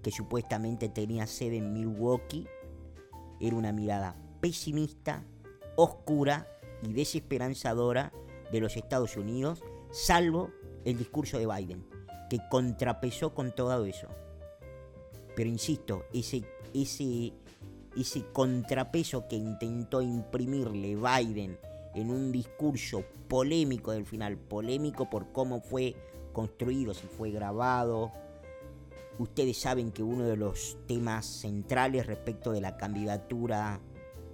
que 0.03 0.11
supuestamente 0.11 0.89
tenía 0.89 1.27
sede 1.27 1.57
en 1.57 1.73
Milwaukee, 1.73 2.47
era 3.41 3.57
una 3.57 3.73
mirada 3.73 4.15
pesimista, 4.41 5.25
oscura 5.77 6.47
y 6.83 6.93
desesperanzadora 6.93 8.13
de 8.53 8.61
los 8.61 8.77
Estados 8.77 9.17
Unidos, 9.17 9.63
salvo 9.91 10.51
el 10.85 10.99
discurso 10.99 11.39
de 11.39 11.47
Biden, 11.47 11.85
que 12.29 12.41
contrapesó 12.51 13.35
con 13.35 13.55
todo 13.55 13.85
eso. 13.85 14.09
Pero 15.37 15.51
insisto, 15.51 16.05
ese, 16.13 16.45
ese, 16.73 17.33
ese 17.97 18.25
contrapeso 18.33 19.27
que 19.29 19.37
intentó 19.37 20.01
imprimirle 20.01 20.97
Biden 20.97 21.59
en 21.95 22.11
un 22.11 22.33
discurso 22.33 23.05
polémico 23.29 23.93
del 23.93 24.05
final, 24.07 24.37
polémico 24.37 25.09
por 25.09 25.33
cómo 25.33 25.61
fue 25.61 25.95
construido, 26.33 26.95
si 26.95 27.07
fue 27.07 27.31
grabado. 27.31 28.13
Ustedes 29.19 29.59
saben 29.59 29.93
que 29.93 30.03
uno 30.03 30.25
de 30.25 30.37
los 30.37 30.77
temas 30.87 31.25
centrales 31.25 32.07
respecto 32.07 32.51
de 32.53 32.61
la 32.61 32.77
candidatura 32.77 33.81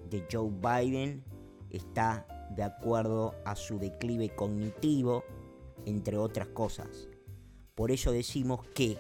de 0.09 0.26
Joe 0.31 0.50
Biden 0.50 1.22
está 1.70 2.26
de 2.57 2.62
acuerdo 2.62 3.35
a 3.44 3.55
su 3.55 3.79
declive 3.79 4.35
cognitivo, 4.35 5.22
entre 5.85 6.16
otras 6.16 6.48
cosas. 6.48 7.10
Por 7.81 7.90
eso 7.90 8.12
decimos 8.12 8.61
que 8.75 8.99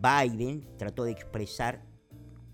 Biden 0.00 0.66
trató 0.78 1.04
de 1.04 1.12
expresar 1.12 1.80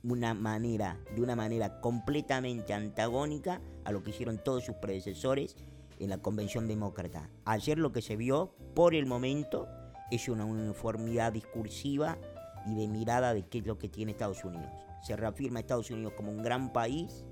una 0.03 0.35
manera, 0.35 1.01
de 1.17 1.23
una 1.23 1.35
manera 1.35 1.81
completamente 1.81 2.75
antagónica 2.75 3.63
a 3.87 3.93
lo 3.93 4.03
que 4.03 4.11
hicieron 4.11 4.37
todos 4.37 4.67
sus 4.67 4.75
predecesores 4.75 5.57
en 5.99 6.11
la 6.11 6.19
Convención 6.19 6.69
Demócrata. 6.69 7.31
Ayer 7.47 7.79
lo 7.79 7.91
que 7.91 8.03
se 8.03 8.17
vio, 8.17 8.55
por 8.75 8.95
el 8.95 9.07
momento, 9.07 9.67
es 10.11 10.29
una 10.29 10.45
uniformidad 10.45 11.33
discursiva 11.33 12.19
y 12.67 12.75
de 12.75 12.87
mirada 12.87 13.33
de 13.33 13.47
qué 13.47 13.61
es 13.61 13.67
lo 13.67 13.79
que 13.79 13.89
tiene 13.89 14.13
Estados 14.13 14.45
Unidos. 14.45 14.71
Se 15.03 15.17
reafirma 15.17 15.61
Estados 15.61 15.91
Unidos 15.91 16.13
como 16.19 16.33
un 16.33 16.43
gran 16.43 16.71
país 16.71 17.25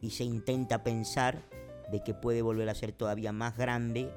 y 0.00 0.10
se 0.10 0.22
intenta 0.22 0.84
pensar 0.84 1.42
de 1.90 2.04
que 2.04 2.14
puede 2.14 2.42
volver 2.42 2.68
a 2.68 2.76
ser 2.76 2.92
todavía 2.92 3.32
más 3.32 3.56
grande 3.56 4.12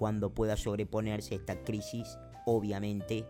cuando 0.00 0.30
pueda 0.30 0.56
sobreponerse 0.56 1.34
a 1.34 1.36
esta 1.36 1.62
crisis, 1.62 2.18
obviamente 2.46 3.26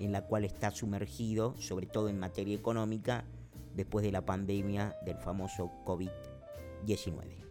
en 0.00 0.10
la 0.10 0.26
cual 0.26 0.44
está 0.44 0.72
sumergido, 0.72 1.54
sobre 1.60 1.86
todo 1.86 2.08
en 2.08 2.18
materia 2.18 2.56
económica, 2.56 3.24
después 3.76 4.04
de 4.04 4.10
la 4.10 4.26
pandemia 4.26 4.96
del 5.04 5.16
famoso 5.18 5.70
COVID-19. 5.84 7.45